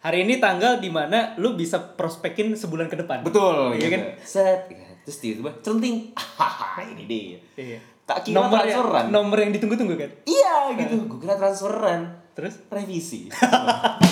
Hari 0.00 0.24
ini 0.24 0.40
tanggal 0.40 0.80
di 0.80 0.88
mana 0.88 1.36
lu 1.36 1.52
bisa 1.52 1.76
prospekin 1.76 2.56
sebulan 2.56 2.88
ke 2.88 2.96
depan. 2.96 3.20
Betul, 3.20 3.76
Iya 3.76 3.84
gitu. 3.84 3.92
kan? 3.92 4.02
Set, 4.24 4.60
terus 5.04 5.18
tiba-tiba. 5.20 5.52
Hahaha, 6.16 6.80
ini 6.96 7.04
dia. 7.04 7.36
Iya. 7.54 7.78
Tak 8.08 8.24
kira 8.24 8.40
Nomor 8.40 8.64
yang, 8.64 8.80
transferan. 8.80 9.04
nomor 9.12 9.36
yang 9.38 9.52
ditunggu-tunggu 9.52 9.94
kan. 9.94 10.10
Iya, 10.24 10.72
gitu. 10.74 11.04
Gue 11.04 11.18
kira 11.20 11.36
transferan. 11.36 12.00
Terus 12.32 12.64
Revisi. 12.66 13.28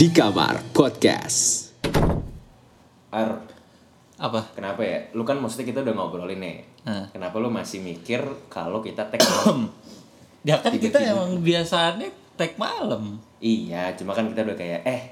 Di 0.00 0.08
Kamar 0.16 0.64
Podcast. 0.72 1.68
Ar, 3.12 3.36
Apa? 4.16 4.48
kenapa 4.56 4.80
ya? 4.80 5.12
Lu 5.12 5.28
kan 5.28 5.36
maksudnya 5.36 5.68
kita 5.68 5.84
udah 5.84 5.92
ngobrolin 5.92 6.40
nih. 6.40 6.56
Hah. 6.88 7.04
Kenapa 7.12 7.36
lu 7.36 7.52
masih 7.52 7.84
mikir 7.84 8.24
kalau 8.48 8.80
kita 8.80 9.12
tag 9.12 9.20
malam? 9.20 9.68
Ya 10.48 10.56
kan 10.56 10.72
kita 10.72 11.04
Tiba-tiba. 11.04 11.20
emang 11.20 11.44
biasaannya 11.44 12.08
tag 12.40 12.56
malam. 12.56 13.20
iya, 13.44 13.92
cuma 13.92 14.16
kan 14.16 14.24
kita 14.32 14.40
udah 14.40 14.56
kayak 14.56 14.80
eh 14.88 15.02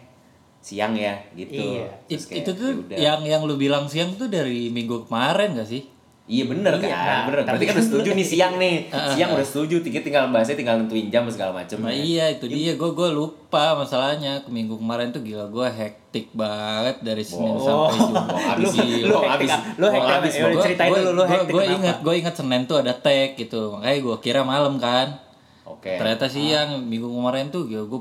siang 0.65 0.97
ya 0.97 1.21
gitu. 1.37 1.53
Iya. 1.53 1.93
Terus 2.09 2.25
kayak, 2.25 2.41
itu 2.41 2.51
tuh 2.57 2.73
yaudah. 2.73 2.97
yang 2.97 3.21
yang 3.29 3.43
lu 3.45 3.61
bilang 3.61 3.93
siang 3.93 4.17
tuh 4.17 4.33
dari 4.33 4.73
minggu 4.73 5.05
kemarin 5.05 5.53
gak 5.53 5.69
sih? 5.69 5.85
Iya 6.29 6.45
bener 6.45 6.77
Iya, 6.77 6.93
kan, 6.93 7.21
bener. 7.25 7.41
Berarti 7.41 7.49
tapi 7.49 7.65
kan 7.65 7.67
kan 7.67 7.75
udah 7.75 7.87
setuju 7.89 8.09
lu- 8.13 8.17
nih 8.17 8.27
siang 8.27 8.55
nih. 8.55 8.77
Siang 9.17 9.31
udah 9.33 9.43
setuju, 9.43 9.81
tinggal 9.81 10.03
tinggal 10.03 10.25
bahasnya 10.29 10.55
tinggal 10.55 10.77
nentuin 10.77 11.09
jam 11.09 11.25
segala 11.27 11.57
macem. 11.57 11.81
Nah 11.81 11.89
ya. 11.89 11.99
iya 11.99 12.25
itu 12.31 12.45
dia 12.47 12.73
gue 12.75 12.91
gue 12.91 13.09
lupa 13.11 13.73
masalahnya 13.75 14.39
ke 14.39 14.49
minggu 14.49 14.77
kemarin 14.77 15.09
tuh 15.09 15.21
gila 15.21 15.49
gue 15.49 15.65
hektik 15.67 16.29
banget 16.31 17.01
dari 17.01 17.23
Senin 17.23 17.49
Oh. 17.51 17.89
sampai 17.89 17.97
Jumat. 18.05 18.55
Lu 18.55 18.67
sih, 18.67 18.89
lu 19.03 19.17
hektik, 19.17 19.31
habis. 19.31 19.51
ah. 19.51 19.61
lu 19.75 19.87
habis, 19.89 20.33
udah 20.37 20.61
ceritain 20.61 20.91
dulu 20.93 21.11
lu 21.11 21.25
hektik 21.25 21.49
gue 21.51 21.65
ingat 21.67 21.97
gue 21.99 22.15
ingat 22.15 22.35
Senin 22.35 22.63
tuh 22.63 22.77
ada 22.79 22.93
tag 22.93 23.33
gitu 23.35 23.61
makanya 23.73 23.99
gue 23.99 24.17
kira 24.21 24.41
malam 24.43 24.77
kan 24.77 25.17
Oke. 25.65 25.97
ternyata 25.97 26.27
siang 26.27 26.77
minggu 26.83 27.09
kemarin 27.09 27.49
tuh 27.49 27.65
gila 27.65 27.85
gue 27.87 28.01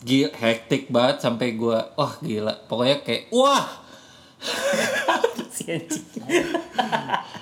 gila, 0.00 0.28
hektik 0.34 0.88
banget 0.88 1.16
sampai 1.18 1.52
gue 1.54 1.78
wah 1.90 2.12
gila 2.18 2.52
pokoknya 2.62 3.00
kayak 3.00 3.28
wah 3.30 3.64
si 5.54 5.70
anjing. 5.70 6.02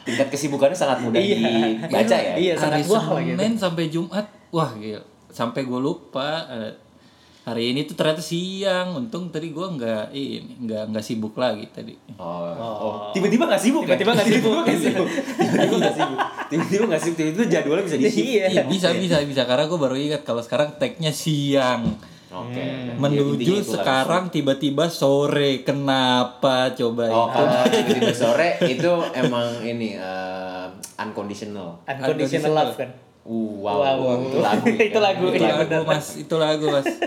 Tingkat 0.03 0.29
kesibukannya 0.29 0.77
sangat 0.77 1.01
mudah 1.01 1.17
Iya. 1.17 1.37
dibaca 1.81 2.17
ya. 2.17 2.35
Iya, 2.37 2.53
sangat 2.55 2.85
wah 2.87 3.05
lah 3.09 3.21
gitu. 3.23 3.39
Senin 3.39 3.53
sampai 3.57 3.85
Jumat 3.89 4.27
wah 4.53 4.71
gila 4.75 5.01
sampai 5.33 5.65
gue 5.65 5.81
lupa 5.81 6.45
eh, 6.47 6.77
hari 7.43 7.73
ini 7.73 7.89
tuh 7.89 7.97
ternyata 7.97 8.21
siang 8.21 8.93
untung 8.95 9.33
tadi 9.33 9.49
gue 9.49 9.65
nggak 9.65 10.13
ini 10.13 10.45
nggak 10.63 10.93
nggak 10.93 11.01
sibuk 11.01 11.33
lagi 11.35 11.65
tadi 11.73 11.97
Oh, 12.21 12.53
oh. 12.53 12.95
tiba-tiba 13.11 13.49
sibuk 13.57 13.89
ya? 13.89 13.97
Tiba-tiba 13.97 14.13
nggak 14.13 14.29
sibuk. 14.29 14.63
Tiba-tiba 14.63 14.69
nggak 14.69 14.77
sibuk. 14.85 15.09
Tiba-tiba 15.41 15.77
nggak 15.81 15.95
sibuk. 15.97 16.19
Tiba-tiba 16.53 16.85
nggak 16.85 17.01
sibuk. 17.01 17.17
Tiba-tiba 17.17 17.45
jadwalnya 17.49 17.85
bisa 17.89 17.97
di-shift. 17.97 18.29
Iya. 18.29 18.45
Iya 18.53 18.63
bisa 18.69 18.89
bisa 18.93 19.17
bisa 19.25 19.43
karena 19.49 19.65
gue 19.65 19.79
baru 19.81 19.97
ingat 19.97 20.23
kalau 20.23 20.45
sekarang 20.45 20.77
tagnya 20.77 21.11
siang 21.11 21.97
Oke. 22.33 22.57
Ya, 22.57 22.97
menuju 22.97 23.37
itulah. 23.55 23.73
sekarang 23.77 24.25
tiba-tiba 24.29 24.89
sore 24.89 25.61
kenapa 25.61 26.73
coba 26.73 27.05
Oh, 27.07 27.27
itu 27.27 27.37
kalau 27.37 27.65
tiba-tiba 27.75 28.11
sore 28.11 28.49
itu 28.65 28.89
emang 29.13 29.47
ini 29.61 29.95
eh, 29.95 30.67
unconditional. 30.97 31.77
Unconditional 31.85 32.53
love 32.55 32.75
kan. 32.75 32.89
Uh, 33.23 33.63
wow, 33.63 33.79
Wow. 33.95 34.19
itu 34.21 34.39
lagu. 34.41 34.67
ya 34.73 34.83
Itu 34.83 34.99
lagu, 34.99 35.25
itu 35.29 35.39
iya, 35.39 35.55
lagu 35.55 35.71
benar. 35.71 35.87
mas 35.87 36.07
itu 36.17 36.35
lagu 36.37 36.67
mas 36.69 36.89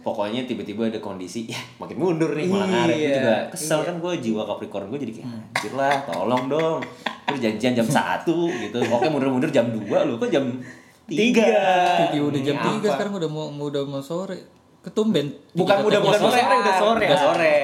Pokoknya 0.00 0.44
tiba-tiba 0.44 0.86
ada 0.86 0.98
kondisi, 0.98 1.46
ya 1.46 1.58
makin 1.76 1.96
mundur 1.96 2.32
nih 2.32 2.46
malah 2.46 2.66
ngaret. 2.66 2.88
Gue 2.88 3.00
Iya, 3.00 3.14
juga 3.14 3.34
kesel 3.48 3.80
kan 3.82 3.94
gue 3.96 4.12
jiwa 4.18 4.42
Capricorn 4.44 4.88
gue 4.88 4.98
jadi 5.00 5.12
kayak 5.14 5.28
anjir 5.28 5.72
lah, 5.74 5.96
tolong 6.04 6.44
dong. 6.46 6.78
Gue 7.24 7.38
janjian 7.38 7.74
jam 7.74 7.86
1 7.86 8.24
gitu. 8.24 8.78
Oke 8.88 9.06
mundur-mundur 9.06 9.48
jam 9.48 9.68
2 9.68 9.78
lu 10.04 10.14
kok 10.16 10.28
jam 10.28 10.44
3. 11.08 11.16
Tiga. 11.16 11.46
Tiba 12.06 12.24
udah 12.26 12.40
jam 12.40 12.54
Ini 12.54 12.64
tiga 12.70 12.86
apa? 12.86 12.94
sekarang 12.94 13.12
udah 13.16 13.28
mau 13.28 13.66
udah 13.66 13.82
mau 13.82 13.98
sore 13.98 14.38
ketumben 14.78 15.32
Bukan 15.50 15.74
Tiga 15.74 15.88
udah 15.88 16.00
bukan 16.00 16.20
sore, 16.20 16.38
sore, 16.38 16.54
udah 16.54 16.74
sore. 16.76 17.06
Udah 17.06 17.18
sore. 17.18 17.56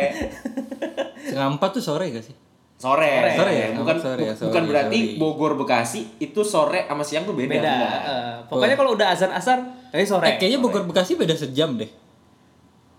setengah 1.25 1.49
empat 1.51 1.71
tuh 1.71 1.83
sore 1.83 2.07
gak 2.11 2.25
sih 2.25 2.37
Sore. 2.75 3.33
Sore 3.33 3.53
ya? 3.55 3.69
Bukan 3.73 3.97
Sore 3.97 4.19
ya, 4.19 4.33
bu- 4.33 4.37
sorry, 4.37 4.47
bukan 4.47 4.63
berarti 4.67 4.99
sorry. 4.99 5.17
Bogor 5.17 5.53
Bekasi 5.55 6.01
itu 6.19 6.41
sore 6.43 6.85
sama 6.85 7.01
siang 7.01 7.25
tuh 7.25 7.33
beda. 7.33 7.49
Beda. 7.51 7.71
enggak. 7.71 8.01
Eh, 8.03 8.35
pokoknya 8.45 8.77
kalau 8.77 8.91
udah 8.93 9.09
azan 9.09 9.31
asar, 9.31 9.59
eh 9.89 10.05
sore. 10.05 10.27
eh, 10.27 10.37
kayaknya 10.37 10.59
Bogor 10.59 10.85
Bekasi 10.85 11.15
beda 11.15 11.33
sejam 11.33 11.77
deh 11.77 11.89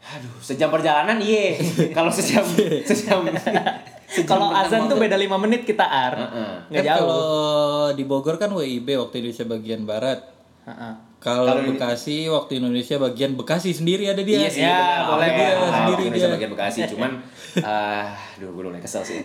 Aduh, 0.05 0.37
sejam 0.39 0.69
perjalanan 0.69 1.17
iya. 1.17 1.57
Kalau 1.97 2.09
sejam 2.09 2.45
sejam 2.89 3.25
Kalau 4.23 4.53
azan 4.53 4.85
tuh 4.85 4.95
beda 4.95 5.17
5 5.17 5.33
menit 5.39 5.65
kita 5.65 5.81
ar. 5.81 6.13
Nggak 6.69 6.77
Kan 6.79 6.85
jauh. 6.87 6.97
kalau 7.01 7.25
di 7.91 8.03
Bogor 8.05 8.37
kan 8.37 8.49
WIB 8.49 8.85
waktu 8.95 9.15
Indonesia 9.19 9.43
bagian 9.43 9.81
barat. 9.83 10.21
Kalau 11.21 11.61
Bekasi 11.61 12.25
waktu 12.25 12.57
Indonesia 12.57 12.97
bagian 12.97 13.37
Bekasi 13.37 13.69
sendiri 13.73 14.09
ada 14.09 14.21
dia 14.25 14.45
Iya 14.45 14.49
sih, 14.49 14.61
Ya, 14.65 15.05
boleh. 15.05 15.29
Dia 15.29 15.49
ah, 15.61 15.73
sendiri 15.85 16.01
Indonesia 16.09 16.29
dia. 16.29 16.35
bagian 16.37 16.51
Bekasi, 16.57 16.79
cuman 16.89 17.11
ah, 17.65 18.13
aduh 18.37 18.49
gue 18.49 18.63
mulai 18.65 18.81
kesel 18.81 19.05
sih. 19.05 19.21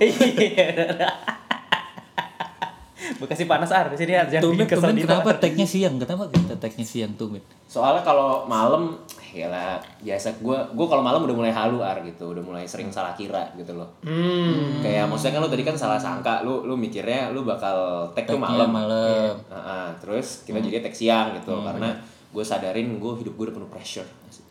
Bekasi 3.21 3.45
panas 3.45 3.69
ar 3.69 3.93
di 3.93 4.01
sini 4.01 4.17
ar 4.17 4.25
jangan 4.25 4.57
bikin 4.57 4.65
kesel 4.65 4.97
di 4.97 5.05
kenapa 5.05 5.31
tagnya 5.37 5.67
siang? 5.69 6.01
Kenapa 6.01 6.25
kita 6.33 6.57
tagnya 6.57 6.87
siang 6.89 7.13
tumben? 7.21 7.45
Soalnya 7.69 8.01
kalau 8.01 8.49
malam 8.49 8.97
ya 9.31 9.47
lah 9.47 9.79
biasa 10.03 10.43
gue 10.43 10.59
gue 10.75 10.87
kalau 10.91 11.05
malam 11.05 11.23
udah 11.23 11.37
mulai 11.37 11.53
halu 11.53 11.85
ar 11.85 12.01
gitu, 12.03 12.33
udah 12.33 12.41
mulai 12.41 12.65
sering 12.65 12.89
salah 12.89 13.13
kira 13.13 13.53
gitu 13.55 13.77
loh. 13.77 13.87
Hmm. 14.01 14.81
Kayak 14.81 15.07
maksudnya 15.13 15.37
kan 15.37 15.41
lu 15.45 15.51
tadi 15.53 15.63
kan 15.69 15.77
salah 15.77 16.01
sangka, 16.01 16.41
lu 16.43 16.65
lu 16.65 16.75
mikirnya 16.75 17.29
lu 17.31 17.45
bakal 17.45 18.09
tag 18.17 18.25
tuh 18.25 18.41
Tagnya 18.41 18.67
malam. 18.67 18.71
malam. 18.73 19.35
Iya. 19.37 19.53
Heeh, 19.53 19.87
terus 20.01 20.27
kita 20.49 20.59
jadi 20.59 20.81
tag 20.81 20.97
siang 20.97 21.37
gitu 21.37 21.53
karena 21.61 21.93
gue 22.33 22.45
sadarin 22.47 22.97
gue 22.97 23.13
hidup 23.21 23.37
gue 23.37 23.45
udah 23.53 23.57
penuh 23.61 23.71
pressure. 23.71 24.09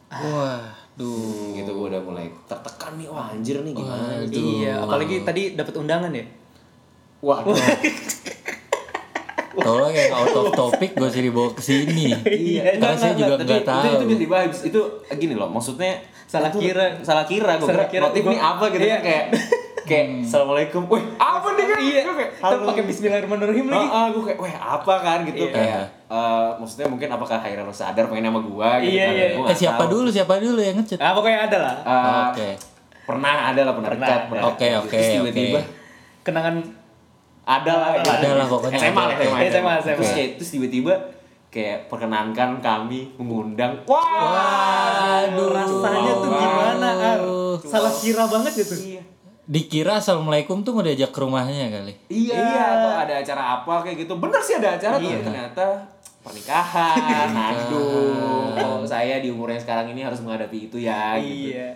Wah, 0.09 0.61
duh. 0.93 1.09
Hmm, 1.09 1.57
gitu 1.57 1.69
gue 1.73 1.85
udah 1.89 2.01
mulai 2.05 2.29
tertekan 2.45 2.97
nih 3.01 3.09
wah 3.09 3.33
anjir 3.33 3.59
nih 3.65 3.73
gimana 3.73 4.21
gitu. 4.29 4.61
Iya, 4.61 4.85
apalagi 4.85 5.25
tadi 5.25 5.57
dapat 5.57 5.73
undangan 5.73 6.13
ya. 6.13 6.25
Wah, 7.19 7.43
Tolong 9.59 9.91
yang 9.91 10.11
out 10.11 10.31
of 10.31 10.47
topic 10.51 10.89
gue 10.93 11.09
sih 11.09 11.21
dibawa 11.21 11.49
ke 11.49 11.61
sini. 11.61 12.11
Iya, 12.49 12.77
Karena 12.77 12.95
saya 12.95 13.13
juga 13.13 13.33
nggak 13.35 13.45
Itu, 13.45 13.55
itu 13.55 13.65
tahu. 13.65 14.03
bisa 14.03 14.17
dibahas. 14.17 14.59
Itu 14.63 14.81
gini 15.11 15.33
loh, 15.33 15.47
maksudnya 15.47 15.99
Salah 16.25 16.47
itu- 16.47 16.61
kira. 16.61 16.97
salah 17.01 17.23
kira 17.23 17.55
gue 17.55 17.65
Salah 17.65 17.85
kira 17.85 17.89
kira. 17.89 18.03
motif 18.05 18.23
ini 18.23 18.37
apa 18.37 18.63
gitu 18.67 18.81
Iya. 18.81 18.93
kan 18.93 19.01
kayak 19.01 19.25
kayak 19.81 20.05
assalamualaikum, 20.21 20.81
wih 20.85 21.01
apa 21.15 21.47
nih 21.51 21.65
kan? 21.65 21.79
Iya, 21.79 22.01
kita 22.05 22.55
pakai 22.61 22.83
Bismillahirrahmanirrahim 22.85 23.65
Ah, 23.65 23.73
lagi. 23.73 23.87
ah, 23.89 24.07
gue 24.07 24.23
kayak, 24.23 24.37
wah 24.37 24.53
apa 24.71 24.93
kan 24.99 25.19
gitu 25.23 25.43
Iya. 25.43 25.51
kayak 25.51 25.83
eh, 26.07 26.49
maksudnya 26.55 26.87
mungkin 26.87 27.07
apakah 27.07 27.37
Haira 27.37 27.61
lo 27.61 27.69
sadar 27.71 28.05
pengen 28.05 28.27
sama 28.27 28.41
gua 28.41 28.77
gitu 28.77 28.93
Iya, 28.93 29.03
kan? 29.03 29.13
iya. 29.15 29.27
Gua 29.35 29.45
Eh 29.45 29.55
siapa 29.55 29.83
tahu. 29.83 29.93
dulu? 29.95 30.07
Siapa 30.09 30.33
dulu 30.37 30.59
yang 30.59 30.77
ngechat? 30.77 30.97
Ah, 30.97 31.11
pokoknya 31.11 31.39
ada 31.43 31.57
lah. 31.59 31.75
Eh, 31.79 32.23
Oke. 32.29 32.49
Pernah 33.03 33.33
ada 33.47 33.61
lah 33.63 33.73
pernah 33.73 33.89
Pernah 33.89 34.07
dekat, 34.07 34.21
Oke, 34.45 34.67
oke, 34.75 34.89
Terus 34.91 35.09
tiba-tiba 35.11 35.57
oke. 35.57 35.69
Kenangan 36.21 36.55
ada 37.49 37.73
lah 37.73 37.91
gitu. 37.97 38.09
Ada 38.11 38.29
lah 38.31 38.45
pokoknya 38.47 38.77
SMA 38.79 39.03
lah 39.03 39.15
SMA, 39.17 39.39
SMA, 39.49 39.73
SMA. 39.81 39.95
terus 39.95 40.11
kayak 40.13 40.29
terus 40.37 40.49
tiba-tiba 40.51 40.93
kayak 41.49 41.89
perkenankan 41.89 42.49
kami 42.59 43.09
mengundang 43.17 43.73
wah 43.83 44.05
Waduh. 45.25 45.49
rasanya 45.49 46.13
tuh 46.15 46.29
gimana, 46.31 46.87
Ar? 46.93 47.19
Salah 47.59 47.89
kira 47.91 48.23
banget 48.23 48.53
gitu. 48.55 48.75
iya 48.77 49.01
Dikira 49.43 49.97
assalamualaikum 49.97 50.61
tuh 50.61 50.71
mau 50.71 50.85
diajak 50.85 51.09
ke 51.09 51.19
rumahnya 51.19 51.73
kali. 51.73 51.97
iya, 52.07 52.37
Iya. 52.37 52.63
atau 52.69 52.91
ada 52.99 53.13
acara 53.17 53.43
apa 53.57 53.81
kayak 53.81 54.05
gitu 54.05 54.13
bener 54.15 54.37
sih 54.39 54.53
ada 54.55 54.77
acara 54.77 54.93
tapi 54.95 55.09
ternyata 55.19 55.65
pernikahan 56.21 57.33
aduh 57.33 58.85
saya 58.85 59.17
di 59.17 59.27
umur 59.27 59.49
yang 59.49 59.57
sekarang 59.57 59.89
ini 59.89 60.01
harus 60.01 60.21
menghadapi 60.21 60.69
itu 60.69 60.77
ya 60.77 61.17
gitu 61.17 61.57
Iya. 61.57 61.73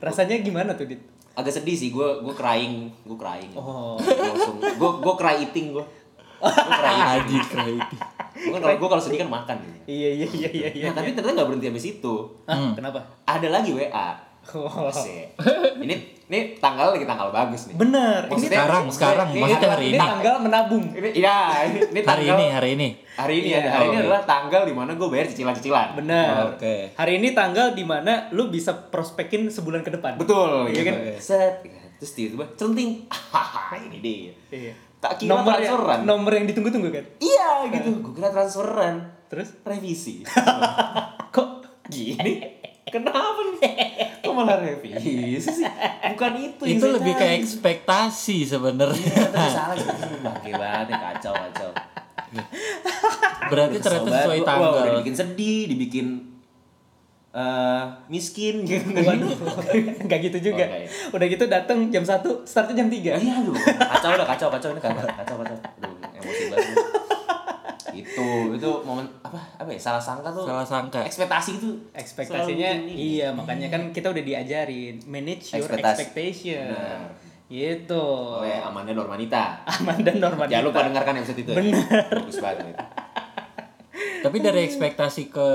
Rasanya 0.00 0.40
gimana 0.40 0.72
tuh, 0.72 0.88
Dit? 0.88 1.04
Agak 1.40 1.52
sedih 1.52 1.74
sih 1.74 1.88
gue 1.88 2.08
gue 2.20 2.32
crying 2.32 2.88
gue 3.02 3.16
crying 3.16 3.52
Oh. 3.52 3.96
langsung 3.98 4.56
gue 4.58 4.70
gue 4.98 5.14
cry 5.16 5.40
eating 5.40 5.72
gue 5.72 5.84
gue 6.40 6.52
cry 6.80 6.94
eating 7.18 7.76
gue 8.32 8.56
kalau 8.56 8.72
gue 8.74 8.88
kalau 8.88 9.02
sedih 9.02 9.20
kan 9.20 9.28
makan. 9.30 9.56
Iya, 9.84 10.10
iya, 10.14 10.26
iya, 10.30 10.48
iya, 10.50 10.68
iya. 10.72 10.84
Nah, 10.88 10.96
tapi 10.96 11.12
ternyata 11.12 11.36
nggak 11.36 11.48
berhenti 11.50 11.66
habis 11.66 11.86
itu 11.90 12.14
Ah, 12.44 12.72
kenapa? 12.72 13.04
ada 13.22 13.48
lagi 13.50 13.70
WA 13.70 14.08
Oh. 14.50 14.88
Asik. 14.88 15.36
ini 15.78 15.94
ini 16.26 16.38
tanggal 16.56 16.90
lagi 16.90 17.04
tanggal 17.04 17.28
bagus 17.28 17.68
nih 17.68 17.76
Bener. 17.76 18.24
Ini 18.24 18.30
Maksudnya- 18.30 18.58
Sekarang, 18.58 18.84
sekarang. 18.88 19.28
ini 19.28 19.38
Maksudnya 19.38 19.60
adalah- 19.60 19.76
hari 19.76 19.84
ini 19.84 19.92
ini. 19.92 20.00
tanggal 20.02 20.34
menabung. 20.40 20.84
ini 20.90 21.08
iya 21.12 21.38
ini, 21.62 21.78
ini 21.84 22.00
Hari 22.00 22.04
tanggal 22.24 22.34
ini, 22.34 22.46
hari 22.48 22.68
ini. 22.72 22.88
hari 23.12 23.34
ini 23.36 23.48
Iya, 23.48 23.58
ada 23.58 23.70
hari 23.70 23.84
ini 23.84 23.92
oke. 23.92 24.02
adalah 24.02 24.22
tanggal 24.24 24.62
di 24.62 24.72
mana 24.72 24.90
gue 24.92 25.06
bayar 25.06 25.26
cicilan-cicilan 25.26 25.88
Bener. 25.94 26.34
Oke. 26.50 26.74
Hari 26.90 27.12
ini 27.14 27.28
tanggal 27.30 27.66
di 27.70 27.84
mana 27.84 28.12
lu 28.30 28.48
bisa 28.48 28.72
prospekin 28.74 29.46
sebulan 29.46 29.80
ke 29.80 29.90
depan. 29.92 30.16
betul 30.16 30.66
Iya 30.66 30.74
gitu. 30.74 30.84
kan? 30.84 30.96
set 31.16 31.54
terus 31.96 32.12
tiba-tiba 32.12 32.44
celenting 32.54 32.90
ini 33.78 33.98
dia 34.00 34.32
Iya. 34.50 34.72
tak 34.98 35.12
kira 35.16 35.30
Nomor 35.30 35.52
yang, 35.54 35.68
transferan 35.68 36.00
nomor 36.02 36.32
yang 36.32 36.46
ditunggu-tunggu 36.46 36.88
kan. 36.90 37.04
iya 37.18 37.68
gitu 37.70 37.88
gue 38.00 38.12
kira 38.14 38.28
transferan 38.30 38.96
Terus 39.28 39.54
revisi 39.62 40.26
gini. 41.86 42.34
Kenapa 42.86 43.38
nih? 43.52 43.70
Kok 44.30 44.34
malah 44.38 44.62
revisi 44.62 45.42
sih? 45.42 45.66
Bukan 46.14 46.32
itu 46.38 46.62
itu 46.62 46.86
lebih 46.86 47.18
ke 47.18 47.26
ekspektasi 47.42 48.46
sebenarnya 48.46 48.94
Iya, 48.94 49.26
tapi 49.26 49.50
salah 49.50 49.74
sih. 49.74 49.90
Bangke 50.22 50.50
banget 50.54 50.94
kacau 50.94 51.34
kacau. 51.34 51.70
berarti 53.50 53.76
ternyata 53.82 54.10
sesuai. 54.22 54.38
Wah, 54.38 54.46
tanggal 54.46 54.70
udah 54.70 54.84
dibikin 54.94 55.14
sedih, 55.18 55.60
dibikin 55.66 56.06
eh 57.30 57.84
miskin 58.06 58.62
gitu. 58.66 58.86
Waduh, 59.10 59.34
nggak 60.06 60.18
gitu 60.30 60.54
juga. 60.54 60.62
Oh, 60.66 60.78
ya. 60.78 60.86
Udah 61.10 61.26
gitu 61.26 61.44
datang 61.50 61.90
jam 61.90 62.06
1, 62.06 62.22
startnya 62.46 62.86
jam 62.86 62.88
3. 62.90 63.18
Iya 63.18 63.34
aduh, 63.42 63.54
kacau 63.58 64.14
udah 64.14 64.28
kacau 64.30 64.48
kacau 64.54 64.70
ini 64.70 64.80
kacau 64.82 65.10
kacau 65.10 65.34
kacau. 65.42 65.56
Aduh, 65.58 65.94
emosi 66.22 66.42
banget. 66.54 66.99
Itu 67.92 68.26
itu 68.52 68.70
momen 68.82 69.06
apa 69.20 69.38
apa 69.56 69.68
ya 69.68 69.80
salah 69.80 69.98
sangka 69.98 70.30
tuh 70.30 70.44
salah 70.44 70.62
sangka 70.62 71.00
ekspektasi 71.02 71.50
itu 71.58 71.70
Ekspektasinya 71.90 72.70
iya, 72.86 73.28
makanya 73.30 73.68
kan 73.68 73.90
kita 73.90 74.10
udah 74.10 74.20
diajarin 74.20 75.02
manage 75.04 75.52
your 75.52 75.66
Ekspektasi. 75.66 75.90
expectation. 75.98 76.66
Benar. 76.70 77.02
Gitu. 77.50 78.06
oleh 78.38 78.62
Amanda 78.62 78.94
Normanita 78.94 79.58
Aman 79.66 80.06
dan 80.06 80.22
normal. 80.22 80.46
jangan 80.46 80.70
lupa 80.70 80.86
dengarkan 80.86 81.18
episode 81.18 81.42
itu 81.42 81.50
ya. 81.50 81.58
bagus 82.14 82.38
banget 82.38 82.70
itu. 82.70 82.78
tapi 84.22 84.36
dari 84.38 84.60
ekspektasi 84.64 85.22
ke 85.28 85.48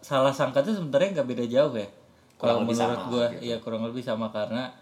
salah 0.00 0.32
sangka 0.32 0.64
itu 0.64 0.72
sebenarnya 0.72 1.20
nggak 1.20 1.28
beda 1.28 1.44
jauh 1.44 1.76
ya 1.76 1.84
Kurang 1.84 2.40
kalau 2.40 2.58
lebih 2.64 2.74
menurut 2.74 2.96
sama, 2.96 3.10
gue 3.12 3.26
gitu. 3.36 3.44
ya 3.44 3.56
kurang 3.60 3.82
lebih 3.84 4.00
sama 4.00 4.26
karena 4.32 4.72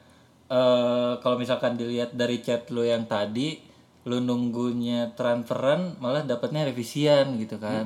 eh 0.46 1.12
kalau 1.18 1.34
misalkan 1.34 1.74
dilihat 1.74 2.14
dari 2.14 2.38
chat 2.38 2.70
lu 2.70 2.86
yang 2.86 3.10
tadi 3.10 3.65
lu 4.06 4.22
nunggunya 4.22 5.10
transferan 5.12 5.98
malah 5.98 6.22
dapatnya 6.22 6.62
revisian 6.64 7.36
gitu 7.36 7.58
kan. 7.58 7.82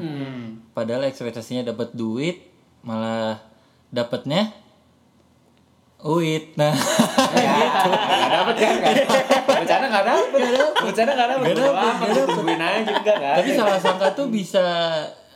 Padahal 0.71 1.09
ekspektasinya 1.09 1.65
dapat 1.67 1.93
duit 1.93 2.45
malah 2.81 3.41
dapatnya 3.89 4.53
uit. 6.01 6.57
Nah. 6.57 6.73
Ya 7.33 7.69
nggak 8.21 8.31
dapet 8.31 8.55
kan 8.55 8.75
nggak 8.75 8.95
bercanda 9.49 9.87
nggak 9.87 10.07
dapet. 10.07 10.41
Bercanda 10.77 11.13
nggak 11.15 11.29
dapet. 11.31 11.45
Nggak 11.47 11.57
dapet, 11.59 12.09
tungguin 12.27 12.61
aja 12.61 12.93
enggak 12.95 13.17
nggak 13.17 13.35
tapi 13.37 13.51
salah 13.53 13.79
sangka 13.79 14.09
tuh 14.13 14.27
bisa 14.29 14.67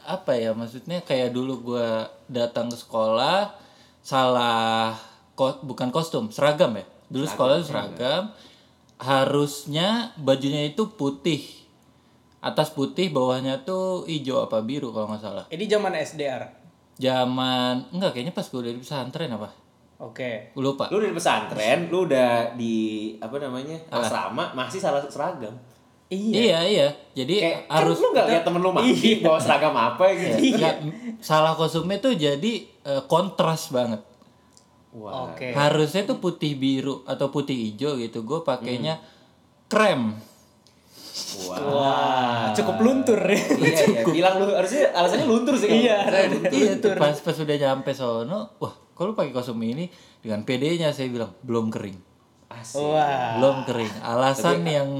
apa 0.05 0.37
ya 0.37 0.53
maksudnya 0.53 1.01
kayak 1.01 1.33
dulu 1.33 1.73
gua 1.73 1.89
datang 2.29 2.69
ke 2.69 2.77
sekolah 2.77 3.57
salah 4.01 4.93
ko- 5.33 5.65
bukan 5.65 5.89
kostum 5.89 6.29
seragam 6.29 6.77
ya? 6.77 6.85
Dulu 7.09 7.25
sekolah 7.27 7.55
tuh 7.59 7.69
seragam 7.71 8.23
harusnya 8.99 10.15
bajunya 10.21 10.71
itu 10.71 10.95
putih. 10.95 11.43
Atas 12.45 12.71
putih 12.77 13.09
bawahnya 13.09 13.65
tuh 13.65 14.05
hijau 14.05 14.45
apa 14.45 14.61
biru 14.61 14.93
kalau 14.93 15.09
nggak 15.09 15.23
salah. 15.23 15.45
Ini 15.49 15.65
zaman 15.65 15.93
SDR. 15.97 16.45
zaman 16.95 17.91
enggak 17.91 18.15
kayaknya 18.15 18.31
pas 18.31 18.47
gue 18.47 18.61
udah 18.63 18.71
di 18.71 18.79
pesantren 18.79 19.27
apa? 19.35 19.51
Oke. 19.99 20.55
Gua 20.55 20.63
lupa. 20.71 20.87
Lu 20.95 21.03
udah 21.03 21.11
di 21.11 21.17
pesantren 21.17 21.79
lu 21.91 22.07
udah 22.07 22.55
di 22.55 22.77
apa 23.19 23.37
namanya 23.43 23.75
asrama 23.91 24.55
masih 24.55 24.79
salah 24.79 25.03
seragam. 25.03 25.55
Iya. 26.13 26.31
iya 26.39 26.59
iya. 26.69 26.89
Jadi 27.17 27.43
kayak 27.43 27.61
harus 27.67 27.99
kan 27.99 28.03
lu 28.05 28.09
nggak 28.15 28.27
lihat 28.31 28.43
temen 28.47 28.61
lu 28.63 28.71
mati 28.71 29.11
bawa 29.25 29.39
seragam 29.43 29.75
apa 29.75 30.05
gitu? 30.15 30.37
Nggak, 30.55 30.77
salah 31.19 31.59
kostumnya 31.59 31.99
tuh 31.99 32.15
jadi 32.15 32.53
eh, 32.87 33.03
kontras 33.11 33.75
banget 33.75 33.99
Oke. 34.95 35.51
harusnya 35.51 36.07
tuh 36.07 36.19
putih 36.19 36.55
biru 36.55 37.03
atau 37.03 37.29
putih 37.29 37.53
hijau 37.53 37.99
gitu 37.99 38.23
gue 38.23 38.41
pakainya 38.41 39.03
krem 39.67 40.15
wah 41.47 41.59
Wah, 41.71 42.45
cukup 42.51 42.77
luntur 42.81 43.19
ya. 43.19 43.39
iya 43.39 43.83
iya 43.87 44.03
bilang 44.17 44.39
lu 44.39 44.51
harusnya 44.51 44.91
alasannya 44.91 45.27
luntur 45.27 45.55
sih 45.55 45.71
Iya, 45.71 46.11
iya 46.49 46.73
tuh 46.79 46.95
pas 46.95 47.15
pas 47.15 47.35
udah 47.35 47.57
nyampe 47.57 47.91
sono 47.91 48.55
wah 48.59 48.75
kalau 48.95 49.15
pakai 49.15 49.31
kostum 49.31 49.59
ini 49.61 49.87
dengan 50.19 50.43
PD-nya 50.43 50.91
saya 50.91 51.11
bilang 51.11 51.35
belum 51.43 51.71
kering 51.71 51.99
Asik. 52.51 52.79
Wah. 52.79 53.39
belum 53.39 53.57
kering 53.67 53.93
alasan 54.01 54.63
yang 54.63 54.91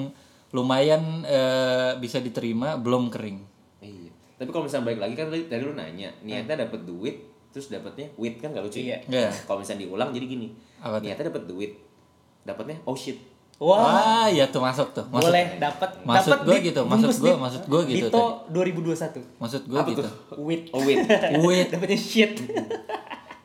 lumayan 0.51 1.23
eh, 1.23 1.99
bisa 1.99 2.19
diterima 2.19 2.79
belum 2.79 3.11
kering 3.11 3.39
Iya. 3.79 4.11
Tapi 4.35 4.49
kalau 4.49 4.65
misalnya 4.65 4.87
balik 4.89 5.01
lagi 5.01 5.15
kan 5.15 5.29
tadi, 5.29 5.45
tadi 5.45 5.61
lu 5.61 5.77
nanya, 5.77 6.09
niatnya 6.21 6.67
dapat 6.67 6.83
duit, 6.83 7.21
terus 7.55 7.71
dapatnya 7.71 8.11
wit 8.15 8.35
kan 8.37 8.51
gak 8.51 8.61
lucu 8.61 8.83
Iya. 8.83 8.99
Iya. 9.07 9.31
Kalau 9.41 9.63
misalnya 9.63 9.87
diulang 9.87 10.11
jadi 10.11 10.27
gini. 10.27 10.51
Apa 10.77 10.99
niatnya 10.99 11.31
dapat 11.31 11.47
duit, 11.47 11.71
dapatnya 12.43 12.77
oh 12.83 12.93
shit. 12.93 13.15
Wah. 13.55 13.79
wah 13.79 14.27
ya 14.27 14.43
tuh 14.45 14.59
masuk 14.59 14.91
tuh 14.91 15.07
masuk 15.07 15.31
Boleh 15.31 15.47
dapat 15.57 15.87
gua 16.43 16.59
di- 16.59 16.67
gitu, 16.67 16.81
gua- 16.83 17.31
di- 17.31 17.39
maksud 17.39 17.63
gua 17.65 17.81
gitu 17.87 18.07
Dito 18.11 18.23
2021. 18.51 19.23
maksud 19.39 19.63
gue 19.65 19.79
gitu 19.87 20.01
tuh? 20.03 20.15
Wit. 20.43 20.63
Oh 20.69 20.83
wit. 20.83 20.99
Wait, 21.47 21.71
Dapatnya 21.71 21.95
shit. 21.97 22.35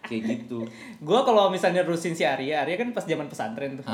Kayak 0.02 0.22
gitu. 0.26 0.66
Gua 1.00 1.22
kalau 1.22 1.54
misalnya 1.54 1.86
nerusin 1.86 2.12
si 2.12 2.26
Arya, 2.26 2.66
Arya 2.66 2.74
kan 2.76 2.90
pas 2.90 3.06
zaman 3.06 3.30
pesantren 3.30 3.78
tuh. 3.78 3.86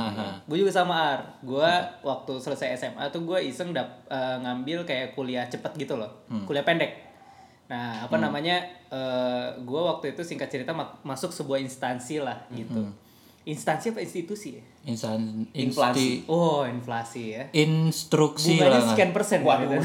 Gue 0.47 0.57
juga 0.57 0.71
sama 0.71 0.95
Ar. 1.11 1.21
Gua 1.41 1.67
waktu 2.01 2.39
selesai 2.39 2.79
SMA 2.79 3.03
tuh 3.11 3.19
gue 3.21 3.35
iseng 3.43 3.75
dap, 3.75 4.07
eh, 4.07 4.37
ngambil 4.39 4.87
kayak 4.87 5.11
kuliah 5.11 5.43
cepet 5.43 5.75
gitu 5.77 5.99
loh. 5.99 6.07
Kuliah 6.45 6.63
pendek. 6.63 7.14
Nah, 7.65 8.05
apa 8.05 8.15
namanya? 8.15 8.61
eh 8.87 9.45
gue 9.57 9.81
waktu 9.81 10.13
itu 10.13 10.21
singkat 10.21 10.47
cerita 10.47 10.71
ma- 10.71 10.93
masuk 11.01 11.33
sebuah 11.33 11.57
instansi 11.57 12.21
lah 12.21 12.45
gitu. 12.49 12.85
Instansi 13.45 13.93
apa 13.93 14.01
institusi 14.01 14.57
ya? 14.57 14.63
insan 14.85 15.45
Inflasi. 15.49 16.25
Oh, 16.25 16.61
inflasi 16.61 17.33
ya. 17.33 17.43
instruksi 17.51 18.57
Bunganya 18.57 18.77
lah 18.79 18.89
sekian 18.89 19.11
persen. 19.13 19.41
Waduh. 19.41 19.69
gitu. 19.69 19.81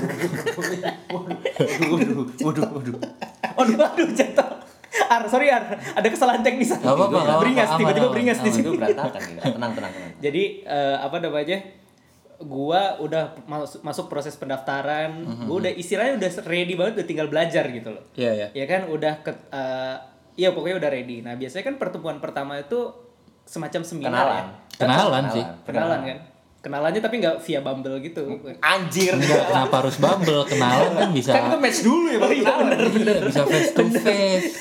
Waduh, 1.88 2.24
waduh, 2.40 2.64
waduh. 2.72 2.96
Aduh, 3.56 3.76
aduh, 3.78 4.08
jatuh. 4.12 4.48
Ar, 5.06 5.22
sorry 5.26 5.48
Ar, 5.48 5.64
ada 5.70 6.08
kesalahan 6.08 6.42
teknis. 6.42 6.70
Gak 6.70 6.82
apa-apa, 6.82 7.04
gak 7.08 7.22
apa-apa, 7.22 7.40
Beringas, 7.40 7.70
tiba-tiba 7.76 8.08
beringas 8.10 8.38
di 8.40 8.50
sini. 8.50 8.66
Itu 8.66 8.72
berantakan. 8.76 9.20
Tenang, 9.38 9.72
tenang, 9.72 9.92
tenang. 9.92 10.10
Jadi 10.18 10.42
eh, 10.62 10.96
apa 10.96 11.16
namanya? 11.18 11.58
Gua 12.40 12.96
udah 12.96 13.36
masuk, 13.44 13.80
masuk 13.80 14.06
proses 14.06 14.32
pendaftaran, 14.34 15.12
Mhm. 15.20 15.44
gua 15.44 15.56
udah 15.58 15.72
istilahnya 15.72 16.16
udah 16.16 16.30
ready 16.44 16.72
banget, 16.72 16.92
udah 16.96 17.06
tinggal 17.06 17.26
belajar 17.26 17.64
gitu 17.66 17.90
loh. 17.90 18.00
Iya, 18.14 18.30
iya. 18.34 18.46
Ya 18.54 18.64
kan 18.66 18.86
udah 18.86 19.20
ke 19.20 19.28
eh, 19.50 19.96
iya 20.36 20.48
pokoknya 20.50 20.76
udah 20.78 20.90
ready. 20.90 21.20
Nah, 21.20 21.34
biasanya 21.34 21.64
kan 21.64 21.76
pertemuan 21.76 22.16
pertama 22.16 22.56
itu 22.56 22.88
semacam 23.42 23.80
seminar 23.82 24.10
Kenalan. 24.14 24.36
ya. 24.38 24.78
kenalan 24.78 25.24
sih 25.28 25.44
Kenalan 25.62 26.00
kan. 26.02 26.18
Kenalannya 26.60 27.00
tapi 27.00 27.14
nggak 27.18 27.36
via 27.38 27.60
Bumble 27.60 27.96
gitu. 27.98 28.20
Anjir. 28.58 29.12
Enggak, 29.12 29.44
kenapa 29.46 29.74
harus 29.78 29.96
bumble 29.96 30.40
kenalan 30.46 30.92
kan 30.94 31.10
bisa 31.10 31.30
Kan 31.30 31.42
itu 31.46 31.58
match 31.58 31.80
dulu 31.82 32.06
ya 32.06 32.18
baru 32.18 32.34
kenalan. 32.34 32.68
Iya, 32.94 33.14
bisa 33.22 33.42
face 33.44 33.70
to 33.70 33.82
face 33.94 34.52